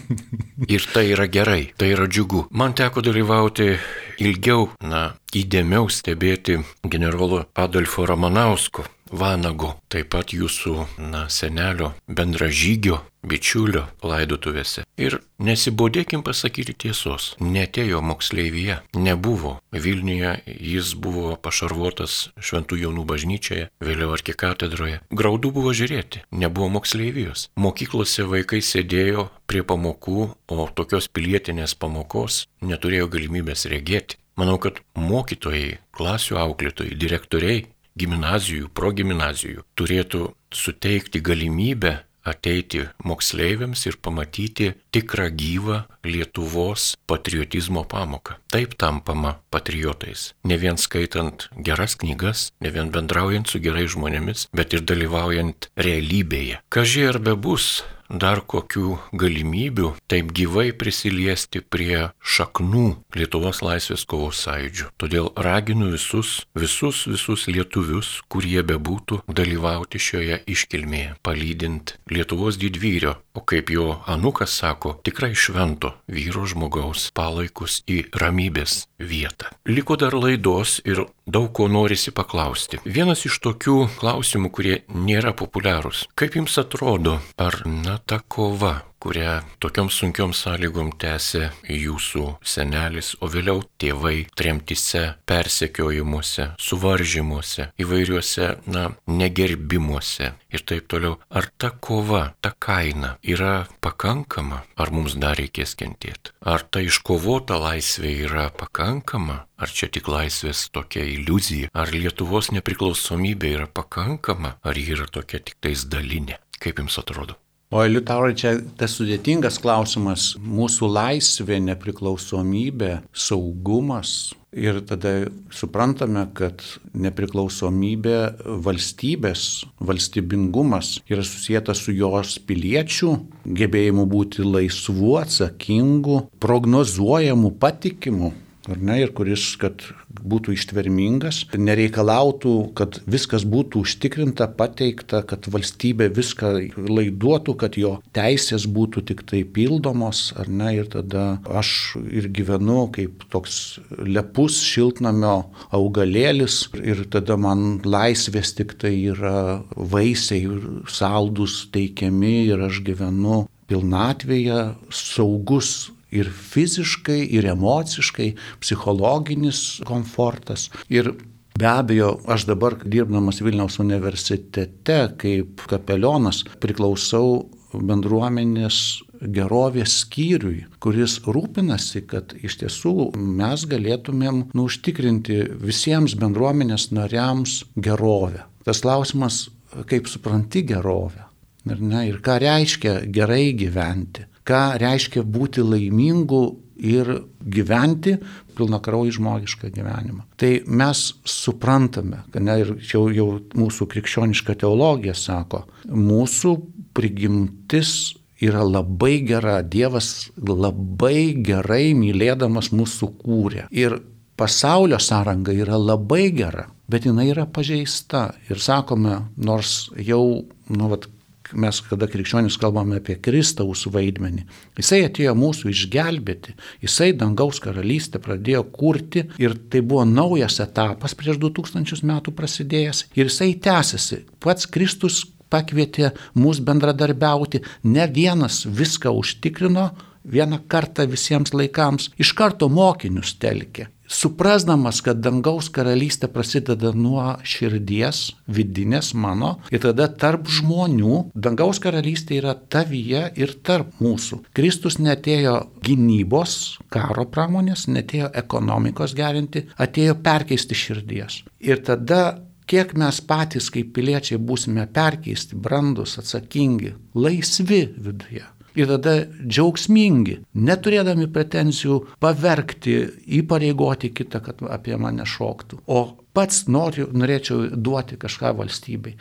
Ir 0.75 0.85
tai 0.93 1.07
yra 1.15 1.27
gerai, 1.31 1.73
tai 1.79 1.93
yra 1.95 2.09
džiugu. 2.11 2.47
Man 2.51 2.75
teko 2.77 3.05
dalyvauti 3.05 3.77
ilgiau, 4.21 4.69
na, 4.85 5.15
įdėmiau 5.35 5.89
stebėti 5.89 6.61
generolo 6.85 7.47
Adolfo 7.57 8.07
Ramanausko 8.07 8.85
Vanago, 9.11 9.75
taip 9.91 10.13
pat 10.15 10.31
jūsų, 10.31 10.75
na, 11.11 11.25
senelio 11.33 11.91
bendražygio, 12.07 13.01
bičiulio 13.27 13.83
laidotuvėse. 14.07 14.85
Ir 15.01 15.19
nesibodėkim 15.43 16.23
pasakyti 16.23 16.77
tiesos. 16.85 17.35
Netėjo 17.43 18.01
moksleivyje, 18.07 18.79
nebuvo. 18.95 19.57
Vilniuje 19.75 20.37
jis 20.47 20.95
buvo 20.95 21.35
pašarvotas 21.43 22.31
Šventų 22.39 22.79
jaunų 22.85 23.05
bažnyčioje, 23.11 23.67
vėliau 23.83 24.15
arkikatedroje. 24.15 25.01
Graudu 25.11 25.51
buvo 25.59 25.75
žiūrėti, 25.75 26.23
nebuvo 26.31 26.71
moksleivijos. 26.79 27.49
Mokyklose 27.59 28.29
vaikai 28.31 28.63
sėdėjo 28.63 29.27
prie 29.51 29.67
pamokų, 29.67 30.31
o 30.55 30.71
tokios 30.75 31.11
pilietinės 31.11 31.75
pamokos 31.75 32.45
neturėjo 32.63 33.11
galimybės 33.11 33.67
regėti. 33.73 34.21
Manau, 34.39 34.57
kad 34.63 34.79
mokytojai, 34.97 35.81
klasių 35.93 36.39
auklėtojai, 36.41 36.95
direktoriai 36.97 37.67
gimnazijų, 38.01 38.71
progymnazijų 38.77 39.67
turėtų 39.79 40.31
suteikti 40.55 41.23
galimybę 41.25 41.99
ateiti 42.25 42.85
moksleiviams 43.05 43.87
ir 43.89 43.97
pamatyti 44.03 44.73
tikrą 44.93 45.29
gyvą 45.33 45.79
Lietuvos 46.05 46.95
patriotizmo 47.09 47.85
pamoką. 47.85 48.37
Taip 48.53 48.77
tampama 48.81 49.37
patriotais. 49.51 50.33
Ne 50.45 50.57
vien 50.61 50.77
skaitant 50.81 51.49
geras 51.57 51.97
knygas, 52.01 52.51
ne 52.61 52.73
vien 52.75 52.93
bendraujant 52.93 53.49
su 53.49 53.61
gerai 53.61 53.87
žmonėmis, 53.89 54.49
bet 54.53 54.77
ir 54.77 54.85
dalyvaujant 54.85 55.71
realybėje. 55.77 56.61
Kažkai 56.73 57.09
ar 57.13 57.21
be 57.25 57.37
bus 57.37 57.81
dar 58.11 58.43
kokių 58.43 58.99
galimybių 59.15 59.95
taip 60.11 60.33
gyvai 60.37 60.71
prisiliesti 60.77 61.63
prie 61.63 62.11
šaknų 62.21 62.87
Lietuvos 63.17 63.63
laisvės 63.65 64.05
kovos 64.11 64.43
sąjūdžių. 64.45 64.91
Todėl 65.01 65.31
raginu 65.37 65.91
visus, 65.95 66.45
visus, 66.59 67.07
visus 67.11 67.47
lietuvius, 67.51 68.21
kurie 68.31 68.61
bebūtų, 68.67 69.23
dalyvauti 69.31 70.03
šioje 70.03 70.43
iškilmėje, 70.51 71.17
palydint 71.27 71.97
Lietuvos 72.11 72.59
didvyrio, 72.61 73.17
o 73.35 73.41
kaip 73.41 73.71
jo 73.71 74.01
anukas 74.11 74.55
sako, 74.59 74.97
tikrai 75.07 75.33
švento 75.35 75.93
vyro 76.11 76.47
žmogaus 76.51 77.11
palaikus 77.15 77.81
į 77.91 78.03
ramybės 78.21 78.85
vietą. 78.99 79.53
Liko 79.71 79.97
dar 80.01 80.17
laidos 80.19 80.81
ir 80.85 81.05
daug 81.27 81.51
ko 81.55 81.69
norisi 81.71 82.13
paklausti. 82.15 82.83
Vienas 82.85 83.25
iš 83.29 83.41
tokių 83.45 83.79
klausimų, 84.01 84.51
kurie 84.51 84.77
nėra 84.91 85.35
populiarūs. 85.37 86.07
Kaip 86.19 86.39
jums 86.41 86.59
atrodo, 86.61 87.21
ar, 87.39 87.63
na, 87.67 87.99
ta 88.03 88.21
kova, 88.27 88.81
kurią 89.01 89.41
tokiom 89.63 89.89
sunkiom 89.91 90.35
sąlygom 90.37 90.93
tęsė 91.01 91.49
jūsų 91.73 92.25
senelis, 92.45 93.15
o 93.25 93.31
vėliau 93.33 93.63
tėvai 93.81 94.27
tremtise, 94.37 95.03
persekiojimuose, 95.29 96.51
suvaržymuose, 96.61 97.71
įvairiuose, 97.81 98.51
na, 98.69 98.85
negerbimuose 99.09 100.35
ir 100.53 100.65
taip 100.69 100.89
toliau. 100.93 101.17
Ar 101.31 101.49
ta 101.57 101.73
kova, 101.73 102.23
ta 102.45 102.53
kaina 102.53 103.17
yra 103.23 103.67
pakankama, 103.81 104.63
ar 104.77 104.93
mums 104.95 105.17
dar 105.21 105.39
reikės 105.41 105.77
kentėti? 105.81 106.35
Ar 106.45 106.65
ta 106.69 106.85
iškovota 106.85 107.59
laisvė 107.61 108.15
yra 108.29 108.49
pakankama, 108.53 109.45
ar 109.57 109.69
čia 109.73 109.89
tik 109.93 110.09
laisvės 110.13 110.69
tokia 110.75 111.05
iliuzija, 111.17 111.73
ar 111.73 111.93
Lietuvos 111.93 112.53
nepriklausomybė 112.55 113.55
yra 113.59 113.69
pakankama, 113.69 114.59
ar 114.63 114.77
ji 114.77 114.97
yra 114.97 115.09
tokia 115.09 115.41
tik 115.41 115.61
tais 115.61 115.89
dalinė? 115.89 116.41
Kaip 116.61 116.83
jums 116.83 117.01
atrodo? 117.01 117.41
O 117.71 117.85
Liutaurai, 117.87 118.33
čia 118.35 118.57
tas 118.75 118.97
sudėtingas 118.99 119.61
klausimas- 119.63 120.33
mūsų 120.59 120.89
laisvė, 120.91 121.61
nepriklausomybė, 121.69 123.05
saugumas. 123.15 124.35
Ir 124.51 124.81
tada 124.83 125.31
suprantame, 125.55 126.27
kad 126.35 126.65
nepriklausomybė 126.93 128.43
valstybės, 128.67 129.65
valstybingumas 129.79 130.99
yra 131.07 131.23
susijęta 131.23 131.77
su 131.79 131.95
jos 131.95 132.41
piliečių 132.43 133.15
gebėjimu 133.47 134.09
būti 134.11 134.43
laisvu, 134.43 135.15
atsakingu, 135.23 136.29
prognozuojamu, 136.41 137.55
patikimu 137.61 138.35
ar 138.69 138.79
ne, 138.79 139.01
ir 139.03 139.13
kuris, 139.17 139.55
kad 139.61 139.83
būtų 140.11 140.55
ištvermingas, 140.57 141.45
nereikalautų, 141.55 142.55
kad 142.79 143.01
viskas 143.11 143.45
būtų 143.49 143.85
užtikrinta, 143.85 144.49
pateikta, 144.59 145.23
kad 145.27 145.47
valstybė 145.51 146.11
viską 146.17 146.53
laiduotų, 146.77 147.57
kad 147.61 147.79
jo 147.81 147.97
teisės 148.17 148.67
būtų 148.71 149.05
tik 149.11 149.25
tai 149.31 149.43
pildomos, 149.45 150.31
ar 150.41 150.51
ne, 150.51 150.75
ir 150.81 150.91
tada 150.93 151.27
aš 151.47 151.97
ir 152.11 152.29
gyvenu 152.35 152.89
kaip 152.95 153.25
toks 153.33 153.81
lepus 153.91 154.61
šiltnamio 154.67 155.37
augalėlis 155.77 156.63
ir 156.81 157.05
tada 157.13 157.39
man 157.41 157.81
laisvės 157.85 158.55
tik 158.59 158.77
tai 158.81 158.95
yra 159.13 159.63
vaisiai 159.77 160.49
saldus 160.91 161.63
teikiami 161.75 162.51
ir 162.51 162.67
aš 162.69 162.83
gyvenu 162.87 163.45
pilnatvėje, 163.71 164.61
saugus 164.91 165.91
ir 166.11 166.31
fiziškai, 166.31 167.21
ir 167.39 167.49
emociškai, 167.55 168.33
psichologinis 168.63 169.81
komfortas. 169.89 170.71
Ir 170.89 171.15
Be 171.61 171.67
abejo, 171.69 172.15
aš 172.31 172.47
dabar 172.49 172.77
dirbdamas 172.89 173.43
Vilniaus 173.45 173.75
universitete 173.83 175.01
kaip 175.21 175.61
kapelionas 175.69 176.39
priklausau 176.63 177.51
bendruomenės 177.75 178.79
gerovės 179.21 179.99
skyriui, 180.07 180.63
kuris 180.81 181.19
rūpinasi, 181.27 182.07
kad 182.09 182.33
iš 182.41 182.57
tiesų 182.63 183.11
mes 183.19 183.67
galėtumėm 183.69 184.47
nu, 184.55 184.67
užtikrinti 184.71 185.43
visiems 185.61 186.17
bendruomenės 186.17 186.89
nariams 186.97 187.61
gerovę. 187.77 188.47
Tas 188.65 188.81
klausimas, 188.87 189.49
kaip 189.91 190.09
supranti 190.09 190.65
gerovę. 190.65 191.27
Ir, 191.69 191.85
ne, 191.85 192.07
ir 192.09 192.23
ką 192.25 192.41
reiškia 192.41 193.03
gerai 193.13 193.51
gyventi 193.53 194.30
ką 194.51 194.65
reiškia 194.83 195.23
būti 195.23 195.63
laimingu 195.63 196.43
ir 196.81 197.11
gyventi 197.41 198.17
pilnakrauji 198.57 199.15
žmogišką 199.17 199.71
gyvenimą. 199.73 200.25
Tai 200.41 200.53
mes 200.67 201.03
suprantame, 201.29 202.25
kad 202.33 202.45
ne, 202.45 202.57
ir 202.63 202.73
jau, 202.91 203.07
jau 203.15 203.29
mūsų 203.57 203.89
krikščioniška 203.95 204.57
teologija 204.61 205.15
sako, 205.17 205.65
mūsų 205.89 206.57
prigimtis 206.97 208.15
yra 208.41 208.65
labai 208.65 209.21
gera, 209.29 209.61
Dievas 209.63 210.31
labai 210.41 211.37
gerai 211.45 211.93
mylėdamas 211.97 212.73
mūsų 212.73 213.13
kūrė. 213.21 213.67
Ir 213.71 214.01
pasaulio 214.41 214.99
sąranga 215.01 215.53
yra 215.53 215.77
labai 215.77 216.31
gera, 216.33 216.67
bet 216.89 217.05
jinai 217.09 217.29
yra 217.35 217.47
pažeista. 217.47 218.31
Ir 218.49 218.61
sakome, 218.61 219.21
nors 219.37 219.91
jau, 220.01 220.25
nu, 220.73 220.93
vat, 220.93 221.09
mes, 221.53 221.81
kada 221.89 222.09
krikščionis 222.11 222.59
kalbame 222.61 222.99
apie 223.01 223.17
Kristaus 223.23 223.87
vaidmenį, 223.91 224.45
jisai 224.79 225.03
atėjo 225.07 225.35
mūsų 225.39 225.73
išgelbėti, 225.73 226.55
jisai 226.85 227.11
dangaus 227.17 227.61
karalystę 227.63 228.21
pradėjo 228.23 228.65
kurti 228.75 229.27
ir 229.43 229.57
tai 229.73 229.83
buvo 229.83 230.07
naujas 230.09 230.61
etapas 230.65 231.17
prieš 231.19 231.41
2000 231.43 232.05
metų 232.11 232.35
prasidėjęs 232.37 233.05
ir 233.15 233.31
jisai 233.31 233.53
tęsiasi. 233.63 234.25
Pats 234.41 234.69
Kristus 234.71 235.25
pakvietė 235.51 236.13
mus 236.39 236.61
bendradarbiauti, 236.63 237.63
ne 237.85 238.07
vienas 238.07 238.63
viską 238.67 239.13
užtikrino, 239.19 239.91
vieną 240.25 240.61
kartą 240.71 241.07
visiems 241.11 241.55
laikams, 241.57 242.13
iš 242.21 242.35
karto 242.39 242.69
mokinius 242.71 243.35
telkė 243.41 243.89
suprasdamas, 244.11 245.01
kad 245.05 245.21
dangaus 245.23 245.71
karalystė 245.73 246.29
prasideda 246.33 246.93
nuo 246.97 247.23
širdies, 247.47 248.23
vidinės 248.51 249.13
mano, 249.15 249.55
ir 249.71 249.83
tada 249.85 250.09
tarp 250.11 250.51
žmonių, 250.51 251.31
dangaus 251.35 251.81
karalystė 251.83 252.41
yra 252.41 252.55
tavyje 252.55 253.25
ir 253.41 253.55
tarp 253.67 253.97
mūsų. 254.03 254.43
Kristus 254.57 254.99
netėjo 255.01 255.57
gynybos, 255.87 256.59
karo 256.93 257.27
pramonės, 257.31 257.87
netėjo 257.89 258.33
ekonomikos 258.43 259.15
gerinti, 259.17 259.67
atėjo 259.81 260.19
perkeisti 260.25 260.79
širdies. 260.79 261.43
Ir 261.63 261.83
tada 261.87 262.41
kiek 262.71 262.95
mes 262.99 263.19
patys 263.27 263.71
kaip 263.75 263.93
piliečiai 263.97 264.39
būsime 264.39 264.87
perkeisti, 264.95 265.59
brandus, 265.59 266.19
atsakingi, 266.21 266.95
laisvi 267.19 267.85
viduje 267.99 268.47
ir 268.79 268.91
tada 268.91 269.17
džiaugsmingi, 269.41 270.41
neturėdami 270.55 271.29
pretenzijų 271.35 272.01
pavergti, 272.23 272.97
įpareigoti 273.41 274.13
kitą, 274.15 274.43
kad 274.45 274.65
apie 274.71 274.97
mane 275.01 275.27
šoktų, 275.27 275.83
o 275.87 276.03
pats 276.37 276.65
noriu, 276.71 277.09
norėčiau 277.13 277.71
duoti 277.75 278.19
kažką 278.21 278.53
valstybei. 278.61 279.17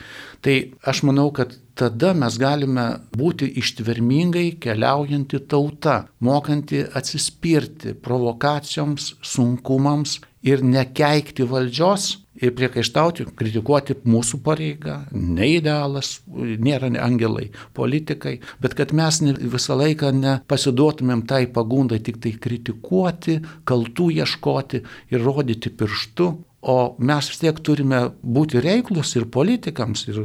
Tai 0.45 0.55
aš 0.91 1.01
manau, 1.09 1.29
kad 1.35 1.55
tada 1.79 2.13
mes 2.17 2.37
galime 2.41 2.85
būti 3.15 3.49
ištvermingai 3.61 4.59
keliaujanti 4.61 5.41
tauta, 5.49 6.03
mokanti 6.25 6.83
atsispirti 6.85 7.95
provokacijoms, 8.05 9.15
sunkumams 9.25 10.19
ir 10.45 10.63
nekeikti 10.63 11.45
valdžios 11.47 12.09
ir 12.39 12.53
priekaištauti, 12.55 13.25
kritikuoti 13.35 13.97
mūsų 14.07 14.39
pareiga, 14.43 15.01
ne 15.11 15.49
idealas, 15.57 16.19
nėra 16.29 16.87
angelai, 17.03 17.49
politikai, 17.75 18.37
bet 18.63 18.77
kad 18.79 18.93
mes 18.95 19.19
visą 19.41 19.75
laiką 19.79 20.13
nepasiduotumėm 20.15 21.25
tai 21.27 21.45
pagundai 21.51 21.99
tik 21.99 22.21
tai 22.23 22.37
kritikuoti, 22.39 23.41
kaltų 23.67 24.11
ieškoti 24.21 24.83
ir 25.11 25.25
rodyti 25.25 25.73
pirštu, 25.73 26.31
O 26.59 26.95
mes 26.99 27.27
vis 27.31 27.39
tiek 27.39 27.59
turime 27.63 28.01
būti 28.19 28.59
reiklus 28.59 29.13
ir 29.15 29.29
politikams, 29.31 30.01
ir 30.11 30.17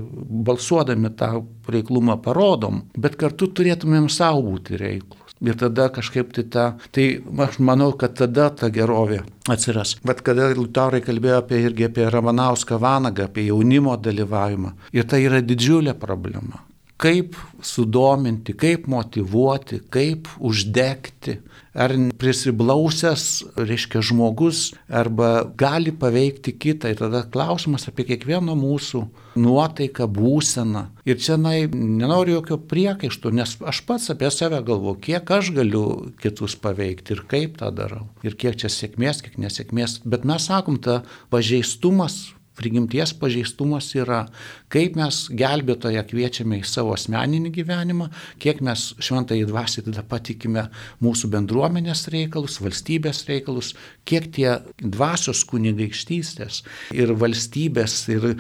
balsuodami 0.49 1.13
tą 1.15 1.29
reiklumą 1.71 2.17
parodom, 2.25 2.81
bet 2.99 3.15
kartu 3.21 3.53
turėtumėm 3.55 4.09
savo 4.11 4.43
būti 4.49 4.81
reiklus. 4.81 5.24
Ir 5.43 5.57
tada 5.59 5.89
kažkaip 5.93 6.31
tai 6.37 6.45
ta, 6.47 6.67
tai 6.95 7.07
aš 7.47 7.59
manau, 7.59 7.91
kad 7.99 8.15
tada 8.19 8.51
ta 8.55 8.71
gerovė 8.73 9.23
atsiras. 9.51 9.97
Bet 10.07 10.23
kada 10.27 10.53
Liutaurai 10.55 11.03
kalbėjo 11.05 11.41
apie 11.43 11.59
irgi 11.65 11.89
apie 11.89 12.07
Ramanauską 12.11 12.79
Vanagą, 12.81 13.27
apie 13.29 13.49
jaunimo 13.49 13.97
dalyvavimą, 13.99 14.77
ir 14.95 15.11
tai 15.11 15.25
yra 15.27 15.43
didžiulė 15.43 15.99
problema. 15.99 16.63
Kaip 17.01 17.35
sudominti, 17.65 18.55
kaip 18.55 18.87
motivuoti, 18.91 19.81
kaip 19.93 20.29
uždegti, 20.39 21.41
ar 21.75 21.93
prisiblausęs, 22.19 23.25
reiškia, 23.59 24.03
žmogus, 24.07 24.69
arba 24.87 25.43
gali 25.59 25.93
paveikti 25.93 26.55
kitą. 26.55 26.93
Ir 26.93 27.01
tada 27.01 27.25
klausimas 27.27 27.89
apie 27.91 28.07
kiekvieno 28.13 28.55
mūsų 28.59 29.03
nuotaiką, 29.43 30.07
būseną. 30.15 30.85
Ir 31.09 31.19
čia, 31.19 31.37
na, 31.41 31.57
nenoriu 31.75 32.39
jokio 32.39 32.61
priekaištų, 32.71 33.35
nes 33.35 33.57
aš 33.59 33.83
pats 33.89 34.13
apie 34.15 34.31
save 34.31 34.63
galvoju, 34.65 35.01
kiek 35.03 35.35
aš 35.39 35.51
galiu 35.57 35.85
kitus 36.23 36.55
paveikti 36.63 37.17
ir 37.17 37.25
kaip 37.31 37.59
tą 37.59 37.73
darau. 37.75 38.07
Ir 38.23 38.39
kiek 38.39 38.57
čia 38.61 38.71
sėkmės, 38.71 39.25
kiek 39.27 39.37
nesėkmės. 39.43 40.01
Bet 40.07 40.27
mes 40.29 40.47
sakom, 40.47 40.79
ta 40.79 41.03
pažeistumas 41.35 42.23
prigimties 42.59 43.13
pažeistumas 43.19 43.91
yra, 43.99 44.25
kaip 44.73 44.99
mes 44.99 45.25
gelbėtoje 45.35 46.03
kviečiame 46.11 46.61
į 46.61 46.67
savo 46.69 46.95
asmeninį 46.97 47.53
gyvenimą, 47.59 48.11
kiek 48.43 48.63
mes 48.65 48.93
šventai 49.03 49.41
dvasiai 49.49 49.87
tada 49.89 50.05
patikime 50.07 50.69
mūsų 51.05 51.33
bendruomenės 51.35 52.07
reikalus, 52.15 52.61
valstybės 52.65 53.25
reikalus, 53.31 53.75
kiek 54.09 54.31
tie 54.35 54.51
dvasios 54.81 55.45
kunigaikštystės 55.51 56.63
ir 56.95 57.15
valstybės 57.19 57.99
ir 58.15 58.31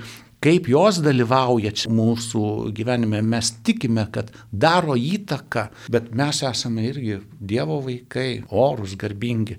kaip 0.44 0.68
jos 0.68 1.00
dalyvauja 1.04 1.72
mūsų 1.88 2.44
gyvenime, 2.76 3.22
mes 3.24 3.50
tikime, 3.64 4.06
kad 4.12 4.30
daro 4.50 4.96
įtaką, 4.98 5.68
bet 5.92 6.10
mes 6.16 6.42
esame 6.44 6.84
irgi 6.90 7.20
Dievo 7.44 7.80
vaikai, 7.84 8.44
orus, 8.52 8.94
garbingi. 9.00 9.56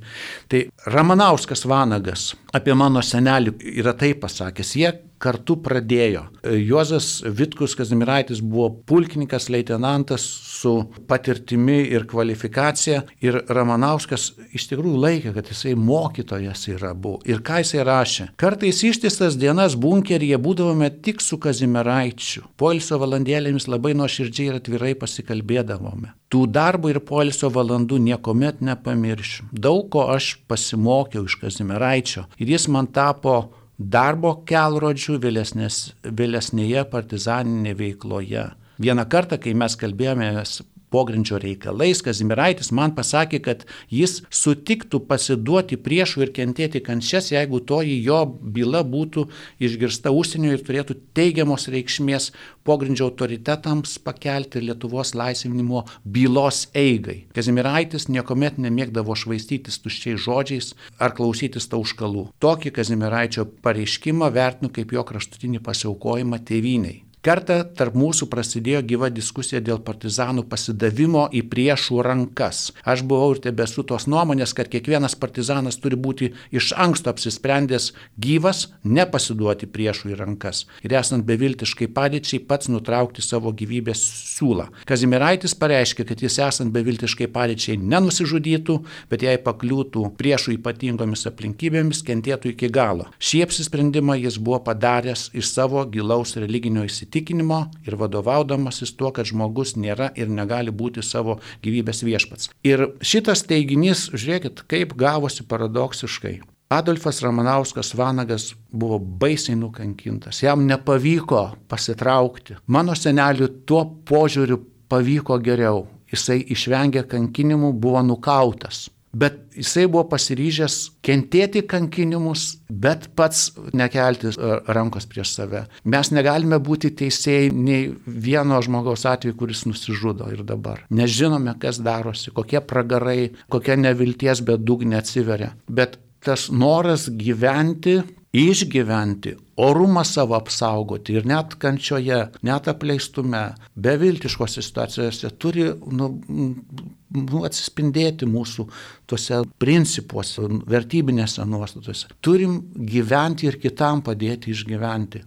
Tai 0.50 0.66
Ramanauskas 0.94 1.66
Vanagas 1.70 2.32
apie 2.56 2.76
mano 2.78 3.02
senelį 3.06 3.56
yra 3.76 3.96
taip 3.98 4.24
pasakęs, 4.26 4.76
jie 4.78 4.94
kartu 5.26 5.58
pradėjo. 5.66 6.26
Juozas 6.46 7.24
Vitkus 7.26 7.76
Kazimiraitis 7.78 8.42
buvo 8.46 8.70
pulkininkas, 8.88 9.50
leitenantas 9.54 10.26
su 10.56 10.76
patirtimi 11.10 11.82
ir 11.94 12.06
kvalifikacija 12.10 13.02
ir 13.26 13.40
Ramanauskas 13.50 14.32
iš 14.56 14.68
tikrųjų 14.72 15.02
laikė, 15.02 15.34
kad 15.36 15.50
jisai 15.52 15.74
mokytojas 15.80 16.68
yra 16.74 16.94
buvo. 16.94 17.22
Ir 17.30 17.42
ką 17.46 17.62
jisai 17.64 17.84
rašė? 17.88 18.30
Kartais 18.42 18.84
ištisas 18.86 19.40
dienas 19.42 19.78
bunkeryje 19.80 20.40
būdavome 20.42 20.92
tik 21.06 21.24
su 21.26 21.40
Kazimiraičiu. 21.42 22.46
Poilsio 22.60 23.00
valandėlėmis 23.02 23.70
labai 23.72 23.96
nuoširdžiai 23.98 24.52
ir 24.52 24.62
atvirai 24.62 24.94
pasikalbėdavome. 25.02 26.14
Tų 26.32 26.46
darbo 26.52 26.90
ir 26.92 27.02
poilsio 27.06 27.52
valandų 27.54 28.00
niekuomet 28.10 28.64
nepamiršiu. 28.66 29.50
Daug 29.52 29.86
ko 29.94 30.08
aš 30.16 30.36
pasimokiau 30.50 31.28
iš 31.30 31.38
Kazimiraičio 31.42 32.26
ir 32.42 32.56
jis 32.56 32.68
man 32.74 32.90
tapo 32.92 33.38
darbo 33.78 34.36
kelrodžių 34.48 35.20
vėlesnės, 35.24 35.80
vėlesnėje 36.04 36.86
partizaninėje 36.92 37.80
veikloje. 37.82 38.46
Vieną 38.80 39.06
kartą, 39.12 39.40
kai 39.40 39.54
mes 39.56 39.76
kalbėjomės 39.80 40.62
pogrindžio 40.96 41.40
reikalais, 41.44 42.00
Kazimiraitis 42.06 42.72
man 42.76 42.94
pasakė, 42.96 43.42
kad 43.44 43.66
jis 43.92 44.22
sutiktų 44.32 45.02
pasiduoti 45.10 45.76
priešų 45.82 46.26
ir 46.26 46.34
kentėti 46.36 46.82
kančias, 46.86 47.34
jeigu 47.34 47.60
toji 47.60 47.98
jo 48.06 48.22
byla 48.56 48.84
būtų 48.88 49.26
išgirsta 49.68 50.14
užsienio 50.16 50.54
ir 50.56 50.64
turėtų 50.64 50.98
teigiamos 51.18 51.68
reikšmės 51.74 52.32
pogrindžio 52.66 53.10
autoritetams 53.10 53.98
pakelti 54.06 54.64
Lietuvos 54.64 55.14
laisvinimo 55.18 55.84
bylos 56.06 56.66
eigai. 56.78 57.26
Kazimiraitis 57.36 58.08
niekuomet 58.10 58.62
nemėgdavo 58.62 59.18
švaistytis 59.20 59.82
tuščiais 59.84 60.22
žodžiais 60.26 60.74
ar 61.00 61.16
klausytis 61.18 61.68
tauškalų. 61.74 62.30
Tokį 62.42 62.74
Kazimiraičio 62.80 63.50
pareiškimą 63.66 64.32
vertinu 64.34 64.72
kaip 64.74 64.96
jo 64.96 65.04
kraštutinį 65.12 65.62
pasiaukojimą 65.66 66.42
tėviniai. 66.48 67.05
Kartą 67.26 67.56
tarp 67.74 67.96
mūsų 67.98 68.28
prasidėjo 68.30 68.84
gyva 68.86 69.08
diskusija 69.10 69.58
dėl 69.66 69.80
partizanų 69.82 70.44
pasidavimo 70.46 71.24
į 71.34 71.40
priešų 71.50 72.04
rankas. 72.06 72.68
Aš 72.86 73.02
buvau 73.10 73.32
ir 73.34 73.40
tebesu 73.42 73.82
tos 73.82 74.04
nuomonės, 74.06 74.52
kad 74.54 74.70
kiekvienas 74.70 75.16
partizanas 75.18 75.80
turi 75.82 75.98
būti 75.98 76.30
iš 76.54 76.68
anksto 76.78 77.10
apsisprendęs 77.10 77.88
gyvas, 78.22 78.68
nepasiduoti 78.86 79.66
priešų 79.74 80.12
į 80.12 80.20
rankas 80.20 80.60
ir 80.86 80.94
esant 81.00 81.26
beviltiškai 81.26 81.88
padėčiai 81.96 82.44
pats 82.46 82.70
nutraukti 82.70 83.26
savo 83.26 83.50
gyvybės 83.58 84.06
siūlą. 84.36 84.68
Kazimiraitis 84.86 85.58
pareiškė, 85.58 86.06
kad 86.06 86.22
jis 86.22 86.38
esant 86.46 86.76
beviltiškai 86.78 87.32
padėčiai 87.34 87.80
nenusižudytų, 87.82 88.78
bet 89.10 89.26
jei 89.26 89.42
pakliūtų 89.42 90.12
priešų 90.22 90.60
ypatingomis 90.60 91.26
aplinkybėmis, 91.32 92.06
kentėtų 92.06 92.54
iki 92.54 92.70
galo. 92.70 93.10
Šį 93.18 93.48
apsisprendimą 93.50 94.22
jis 94.22 94.38
buvo 94.38 94.62
padaręs 94.70 95.32
iš 95.34 95.50
savo 95.56 95.82
gilaus 95.90 96.38
religinio 96.38 96.86
įsitikinimo 96.86 97.15
įsitikinimo 97.16 97.72
ir 97.88 97.96
vadovaudamasis 97.96 98.96
tuo, 98.98 99.12
kad 99.12 99.26
žmogus 99.26 99.76
nėra 99.76 100.12
ir 100.16 100.28
negali 100.28 100.72
būti 100.72 101.02
savo 101.02 101.40
gyvybės 101.64 102.04
viešpats. 102.04 102.50
Ir 102.64 102.98
šitas 103.02 103.46
teiginys, 103.48 104.12
žiūrėkit, 104.14 104.66
kaip 104.68 104.96
gavosi 104.96 105.44
paradoksiškai. 105.48 106.42
Adolfas 106.70 107.22
Ramanauskas 107.22 107.94
Vanagas 107.96 108.56
buvo 108.72 109.00
baisiai 109.00 109.56
nukankintas, 109.56 110.42
jam 110.44 110.66
nepavyko 110.66 111.56
pasitraukti. 111.70 112.58
Mano 112.68 112.96
seneliu 112.96 113.48
tuo 113.66 113.86
požiūriu 113.86 114.60
pavyko 114.90 115.40
geriau. 115.40 115.86
Jisai 116.12 116.44
išvengė 116.54 117.06
kankinimų, 117.10 117.74
buvo 117.82 118.02
nukautas 118.04 118.90
bet 119.16 119.38
jisai 119.56 119.86
buvo 119.88 120.04
pasiryžęs 120.12 120.76
kentėti 121.06 121.64
kankinimus, 121.70 122.46
bet 122.70 123.08
pats 123.16 123.48
nekelti 123.76 124.34
rankos 124.76 125.08
prieš 125.10 125.36
save. 125.38 125.66
Mes 125.88 126.12
negalime 126.12 126.60
būti 126.60 126.92
teisėjai 127.00 127.52
nei 127.56 127.88
vieno 128.06 128.60
žmogaus 128.66 129.06
atveju, 129.08 129.38
kuris 129.40 129.64
nusižudo 129.70 130.28
ir 130.36 130.44
dabar. 130.48 130.84
Nežinome, 130.92 131.56
kas 131.62 131.80
darosi, 131.84 132.34
kokie 132.36 132.60
pragarai, 132.60 133.32
kokia 133.52 133.80
nevilties 133.80 134.44
bedugnė 134.46 135.00
atsiveria. 135.00 135.54
Bet 135.70 136.00
tas 136.26 136.50
noras 136.52 137.08
gyventi 137.08 138.02
išgyventi, 138.36 139.36
orumą 139.62 140.04
savo 140.04 140.36
apsaugoti 140.36 141.16
ir 141.16 141.28
net 141.30 141.56
kančioje, 141.62 142.20
net 142.44 142.68
apleistume, 142.68 143.44
beviltiškose 143.76 144.64
situacijose 144.66 145.32
turi 145.40 145.70
nu, 145.72 146.10
nu, 146.28 147.44
atsispindėti 147.48 148.28
mūsų 148.28 148.68
tuose 149.08 149.42
principuose, 149.62 150.50
vertybinėse 150.68 151.46
nuostatose. 151.48 152.12
Turim 152.26 152.60
gyventi 152.76 153.48
ir 153.48 153.60
kitam 153.62 154.04
padėti 154.06 154.52
išgyventi, 154.52 155.24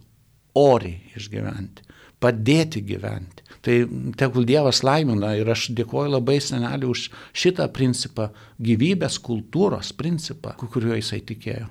oriai 0.58 1.14
išgyventi, 1.16 1.86
padėti 2.20 2.84
gyventi. 2.84 3.46
Tai 3.64 3.78
tegul 4.20 4.46
Dievas 4.46 4.84
laimina 4.86 5.32
ir 5.36 5.48
aš 5.50 5.70
dėkoju 5.76 6.12
labai 6.12 6.38
seneliu 6.44 6.92
už 6.92 7.08
šitą 7.36 7.66
principą, 7.74 8.28
gyvybės 8.62 9.18
kultūros 9.24 9.90
principą, 9.98 10.54
kuriuo 10.60 10.94
jisai 10.98 11.24
tikėjo. 11.26 11.66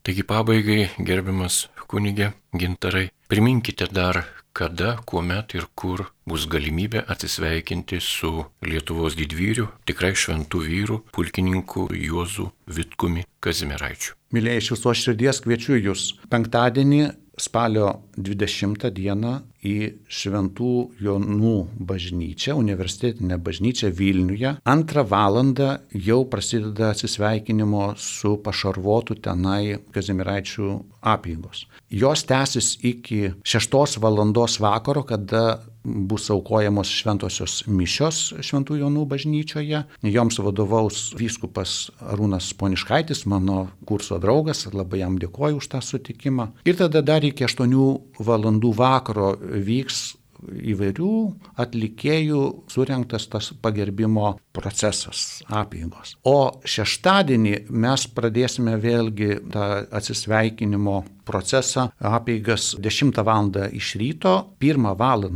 Taigi 0.00 0.24
pabaigai, 0.24 0.86
gerbiamas 1.04 1.66
kunigė 1.90 2.30
Gintarai, 2.56 3.10
priminkite 3.28 3.84
dar, 3.92 4.22
kada, 4.56 4.94
kuomet 5.06 5.52
ir 5.58 5.66
kur 5.76 6.06
bus 6.24 6.46
galimybė 6.50 7.02
atsisveikinti 7.12 8.00
su 8.00 8.46
Lietuvos 8.64 9.18
didvyriu, 9.18 9.68
tikrai 9.84 10.14
šventų 10.16 10.62
vyrų, 10.64 10.98
pulkininku 11.12 11.90
Juozu 11.92 12.48
Vitkumi 12.64 13.26
Kazimiraičiu. 13.44 14.16
Mylėjai, 14.32 14.62
iš 14.62 14.72
viso 14.74 14.96
širdies 15.02 15.42
kviečiu 15.44 15.76
Jūs 15.76 16.06
penktadienį 16.32 17.02
spalio 17.40 17.92
20 18.16 18.88
dieną 18.96 19.36
į 19.66 19.76
Šventų 20.08 20.74
Jonų 21.04 21.56
bažnyčią, 21.76 22.56
universitetinę 22.58 23.38
bažnyčią 23.38 23.90
Vilniuje. 23.96 24.54
Antrą 24.64 25.04
valandą 25.08 25.76
jau 25.92 26.22
prasideda 26.30 26.92
atsisveikinimo 26.94 27.94
su 28.00 28.36
pašarvotu 28.44 29.18
tenai 29.20 29.78
Kazimiraičių 29.92 30.70
apygos. 31.00 31.66
Jos 31.90 32.24
tęsis 32.24 32.76
iki 32.86 33.32
6 33.44 33.98
valandos 34.00 34.60
vakaro, 34.60 35.02
kada 35.02 35.60
bus 35.84 36.28
aukojamos 36.30 36.90
šventosios 36.92 37.62
mišios 37.66 38.18
Šventų 38.44 38.76
Jonų 38.82 39.06
bažnyčioje. 39.08 39.82
Joms 40.04 40.38
vadovaus 40.44 40.98
vyskupas 41.16 41.88
Arūnas 42.12 42.50
Poniškaitis, 42.60 43.24
mano 43.30 43.70
kurso 43.88 44.18
draugas, 44.20 44.66
labai 44.74 45.00
jam 45.00 45.16
dėkoju 45.20 45.60
už 45.60 45.70
tą 45.72 45.80
sutikimą. 45.84 46.50
Ir 46.68 46.76
tada 46.76 47.00
dar 47.02 47.24
iki 47.24 47.46
8 47.48 47.72
valandų 48.20 48.74
vakaro 48.76 49.32
vyks 49.50 50.00
įvairių 50.40 51.14
atlikėjų 51.60 52.42
surinktas 52.70 53.26
tas 53.30 53.50
pagerbimo 53.62 54.34
procesas, 54.56 55.42
apėgos. 55.46 56.16
O 56.24 56.62
šeštadienį 56.64 57.66
mes 57.70 58.06
pradėsime 58.16 58.76
vėlgi 58.80 59.36
tą 59.52 59.66
atsisveikinimo 60.00 61.02
procesą, 61.30 61.88
apėgas 62.00 62.74
10 62.82 63.22
val. 63.26 63.50
iš 63.72 63.94
ryto, 64.02 64.34
1 64.60 64.90
val. 64.98 65.28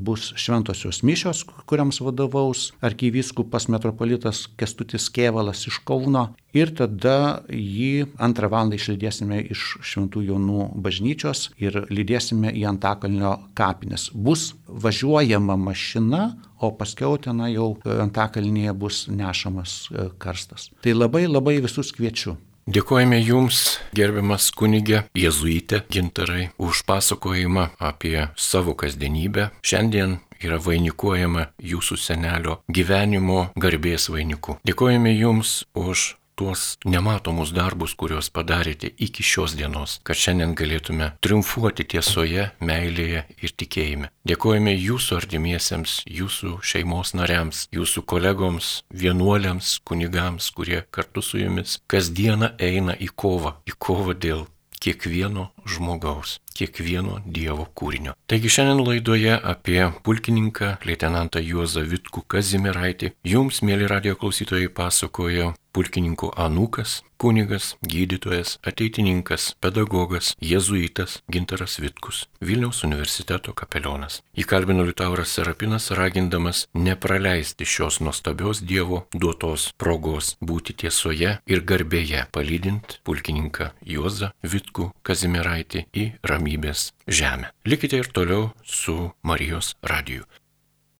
bus 0.00 0.32
šventosios 0.36 1.02
mišios, 1.02 1.44
kuriams 1.68 2.00
vadovaus 2.00 2.72
arkivyskupas 2.80 3.68
metropolitas 3.68 4.46
Kestutis 4.56 5.08
Kievalas 5.12 5.66
iš 5.68 5.78
Kauno 5.84 6.30
ir 6.56 6.72
tada 6.76 7.42
jį 7.52 8.06
antrą 8.22 8.50
valandą 8.52 8.78
išlydėsime 8.78 9.42
iš 9.52 9.64
Šventų 9.84 10.24
Jonų 10.30 10.68
bažnyčios 10.82 11.50
ir 11.60 11.82
lydėsime 11.92 12.52
į 12.56 12.66
Antakalnio 12.70 13.36
kapines. 13.58 14.08
Bus 14.14 14.54
važiuojama 14.66 15.58
mašina, 15.60 16.24
o 16.60 16.72
paskiau 16.72 17.18
ten 17.20 17.44
jau 17.52 17.74
Antakalnyje 17.84 18.72
bus 18.72 19.04
nešamas 19.12 19.78
karstas. 20.22 20.70
Tai 20.82 20.96
labai 20.96 21.26
labai 21.28 21.58
visus 21.64 21.92
kviečiu. 21.96 22.36
Dėkojame 22.66 23.20
Jums, 23.22 23.76
gerbiamas 23.94 24.48
kunigė 24.50 25.04
Jėzuitė 25.14 25.84
Gintarai, 25.86 26.48
už 26.58 26.80
pasakojimą 26.88 27.68
apie 27.78 28.24
savo 28.34 28.74
kasdienybę. 28.74 29.52
Šiandien 29.62 30.16
yra 30.42 30.58
vainikuojama 30.58 31.46
Jūsų 31.62 31.94
senelio 32.02 32.56
gyvenimo 32.66 33.52
garbės 33.54 34.08
vainiku. 34.10 34.58
Dėkojame 34.66 35.14
Jums 35.14 35.60
už 35.78 36.16
tuos 36.36 36.76
nematomus 36.84 37.52
darbus, 37.56 37.94
kuriuos 37.98 38.28
padarėte 38.34 38.92
iki 39.06 39.24
šios 39.24 39.56
dienos, 39.58 39.98
kad 40.06 40.18
šiandien 40.20 40.54
galėtume 40.58 41.10
triumfuoti 41.24 41.86
tiesoje, 41.96 42.50
meilėje 42.60 43.24
ir 43.40 43.54
tikėjime. 43.62 44.10
Dėkojame 44.28 44.74
jūsų 44.76 45.16
artimiesiems, 45.20 45.98
jūsų 46.06 46.58
šeimos 46.60 47.14
nariams, 47.16 47.66
jūsų 47.74 48.04
kolegoms, 48.12 48.72
vienuoliams, 48.90 49.78
kunigams, 49.88 50.50
kurie 50.56 50.82
kartu 50.90 51.24
su 51.24 51.40
jumis 51.40 51.80
kasdieną 51.90 52.52
eina 52.60 52.96
į 53.00 53.10
kovą, 53.16 53.56
į 53.66 53.78
kovą 53.80 54.16
dėl 54.20 54.46
kiekvieno 54.76 55.50
žmogaus, 55.66 56.38
kiekvieno 56.56 57.20
Dievo 57.26 57.66
kūrinio. 57.76 58.14
Taigi 58.30 58.50
šiandien 58.52 58.82
laidoje 58.86 59.36
apie 59.36 59.82
pulkininką, 60.06 60.76
leitenantą 60.86 61.42
Juozą 61.44 61.84
Vitkų 61.90 62.24
Kazimiraitį, 62.32 63.12
jums, 63.26 63.62
mėly 63.66 63.90
radio 63.90 64.16
klausytojai, 64.18 64.72
pasakojo 64.72 65.52
pulkininko 65.76 66.30
anūkas, 66.40 67.02
kunigas, 67.20 67.74
gydytojas, 67.84 68.54
ateitininkas, 68.64 69.50
pedagogas, 69.60 70.30
jėzuitas 70.40 71.18
Gintaras 71.32 71.76
Vitkus, 71.82 72.22
Vilniaus 72.40 72.80
universiteto 72.88 73.52
kapelionas. 73.56 74.22
Įkalbino 74.40 74.86
Liutauras 74.88 75.34
Serapinas, 75.36 75.90
ragindamas 75.96 76.64
nepraleisti 76.72 77.68
šios 77.68 78.00
nuostabios 78.00 78.62
Dievo 78.64 79.02
duotos 79.12 79.68
progos 79.76 80.34
būti 80.40 80.76
tiesoje 80.84 81.36
ir 81.44 81.64
garbėje, 81.68 82.24
palydint 82.32 82.98
pulkininką 83.04 83.72
Juozą 83.84 84.32
Vitkų 84.44 84.90
Kazimiraitį 85.04 85.55
į 85.96 86.08
ramybės 86.26 86.90
žemę. 87.08 87.52
Likite 87.68 88.00
ir 88.02 88.10
toliau 88.12 88.50
su 88.64 88.96
Marijos 89.22 89.74
radiju. 89.82 90.26